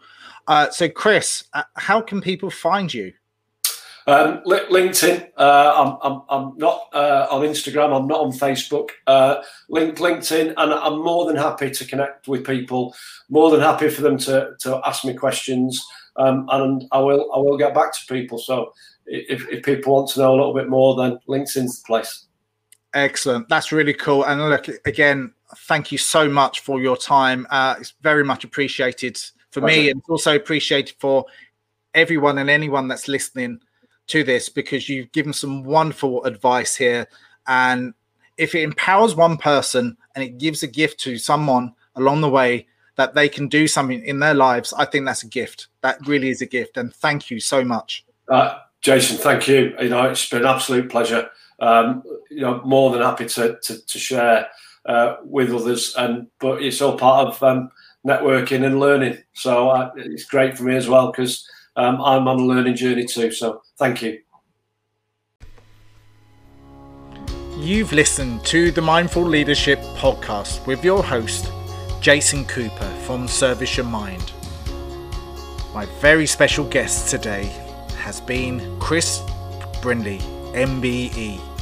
Uh, 0.48 0.70
so, 0.70 0.90
Chris, 0.90 1.44
uh, 1.54 1.64
how 1.76 2.02
can 2.02 2.22
people 2.22 2.50
find 2.50 2.94
you? 2.94 3.14
Um, 4.06 4.42
LinkedIn. 4.46 5.30
Uh, 5.38 5.98
I'm, 6.04 6.12
I'm, 6.12 6.22
I'm 6.30 6.58
not 6.58 6.90
uh, 6.94 7.28
on 7.32 7.42
Instagram. 7.44 7.98
I'm 7.98 8.08
not 8.08 8.20
on 8.20 8.32
Facebook. 8.32 8.90
Uh, 9.08 9.42
link, 9.70 9.98
LinkedIn, 9.98 10.54
and 10.58 10.74
I'm 10.74 11.02
more 11.02 11.26
than 11.26 11.38
happy 11.38 11.72
to 11.72 11.86
connect 11.86 12.28
with 12.28 12.46
people. 12.46 12.94
More 13.30 13.50
than 13.50 13.62
happy 13.62 13.90
for 13.90 14.02
them 14.02 14.18
to, 14.20 14.56
to 14.60 14.82
ask 14.86 15.06
me 15.06 15.14
questions, 15.14 15.82
um, 16.18 16.48
and 16.52 16.86
I 16.92 17.00
will 17.00 17.32
I 17.34 17.38
will 17.38 17.58
get 17.58 17.74
back 17.74 17.94
to 17.94 18.14
people. 18.14 18.38
So 18.38 18.74
if, 19.06 19.48
if 19.50 19.64
people 19.64 19.94
want 19.94 20.10
to 20.10 20.20
know 20.20 20.32
a 20.34 20.38
little 20.38 20.54
bit 20.54 20.70
more, 20.70 20.96
then 20.96 21.18
LinkedIn's 21.30 21.82
the 21.82 21.88
place. 21.88 22.26
Excellent. 22.94 23.50
That's 23.50 23.72
really 23.72 23.94
cool. 23.94 24.24
And 24.26 24.50
look, 24.50 24.68
again, 24.86 25.34
thank 25.60 25.92
you 25.92 25.98
so 25.98 26.30
much 26.30 26.60
for 26.60 26.82
your 26.82 26.98
time. 26.98 27.48
Uh, 27.50 27.76
it's 27.80 27.94
very 28.02 28.24
much 28.24 28.44
appreciated 28.44 29.20
for 29.54 29.62
me, 29.62 29.90
and 29.90 30.00
it's 30.00 30.10
also 30.10 30.36
appreciated 30.36 30.96
for 31.00 31.26
everyone 31.94 32.38
and 32.40 32.50
anyone 32.50 32.88
that's 32.88 33.08
listening 33.08 33.60
to 34.08 34.24
this 34.24 34.50
because 34.50 34.90
you've 34.90 35.12
given 35.12 35.34
some 35.34 35.64
wonderful 35.64 36.24
advice 36.26 36.76
here. 36.76 37.08
And 37.48 37.94
if 38.38 38.56
it 38.56 38.64
empowers 38.64 39.16
one 39.16 39.38
person 39.38 39.96
and 40.16 40.24
it 40.24 40.38
gives 40.38 40.64
a 40.64 40.68
gift 40.68 41.00
to 41.02 41.18
someone 41.18 41.74
along 41.96 42.22
the 42.22 42.30
way 42.30 42.68
that 42.96 43.14
they 43.14 43.30
can 43.30 43.48
do 43.48 43.68
something 43.68 44.04
in 44.04 44.20
their 44.20 44.34
lives, 44.34 44.74
I 44.74 44.86
think 44.86 45.06
that's 45.06 45.24
a 45.24 45.28
gift. 45.28 45.68
That 45.82 46.06
really 46.08 46.30
is 46.30 46.42
a 46.42 46.46
gift. 46.46 46.78
And 46.78 46.94
thank 46.94 47.30
you 47.30 47.40
so 47.40 47.64
much. 47.64 48.06
Uh, 48.28 48.60
Jason, 48.82 49.18
thank 49.18 49.48
you. 49.48 49.76
You 49.80 49.90
know, 49.90 50.04
it's 50.10 50.30
been 50.30 50.42
an 50.42 50.48
absolute 50.48 50.90
pleasure. 50.90 51.30
Um, 51.60 52.04
you 52.30 52.42
know, 52.42 52.62
more 52.66 52.92
than 52.92 53.02
happy 53.02 53.26
to 53.26 53.58
to, 53.62 53.86
to 53.86 54.00
share 54.00 54.48
uh, 54.86 55.18
with 55.24 55.54
others, 55.54 55.96
and 55.96 56.28
but 56.40 56.62
it's 56.62 56.82
all 56.82 56.98
part 56.98 57.28
of 57.30 57.42
um, 57.42 57.72
networking 58.06 58.66
and 58.66 58.80
learning. 58.80 59.18
So 59.34 59.70
uh, 59.70 59.92
it's 59.96 60.26
great 60.26 60.58
for 60.58 60.64
me 60.64 60.76
as 60.76 60.88
well 60.88 61.12
because 61.12 61.48
um, 61.76 62.02
I'm 62.02 62.28
on 62.28 62.40
a 62.40 62.46
learning 62.46 62.76
journey 62.76 63.06
too. 63.06 63.32
So 63.32 63.62
thank 63.78 64.02
you. 64.02 64.20
You've 67.58 67.94
listened 67.94 68.44
to 68.46 68.72
the 68.72 68.82
Mindful 68.82 69.24
Leadership 69.24 69.80
podcast 69.96 70.66
with 70.66 70.84
your 70.84 71.04
host, 71.04 71.52
Jason 72.02 72.46
Cooper 72.46 72.90
from 73.06 73.28
Service 73.28 73.78
Your 73.78 73.86
Mind. 73.86 74.34
My 75.74 75.86
very 76.02 76.26
special 76.26 76.66
guest 76.66 77.10
today 77.10 77.46
has 78.00 78.20
been 78.20 78.80
Chris 78.80 79.22
Brindley, 79.82 80.20
MBE 80.54 81.53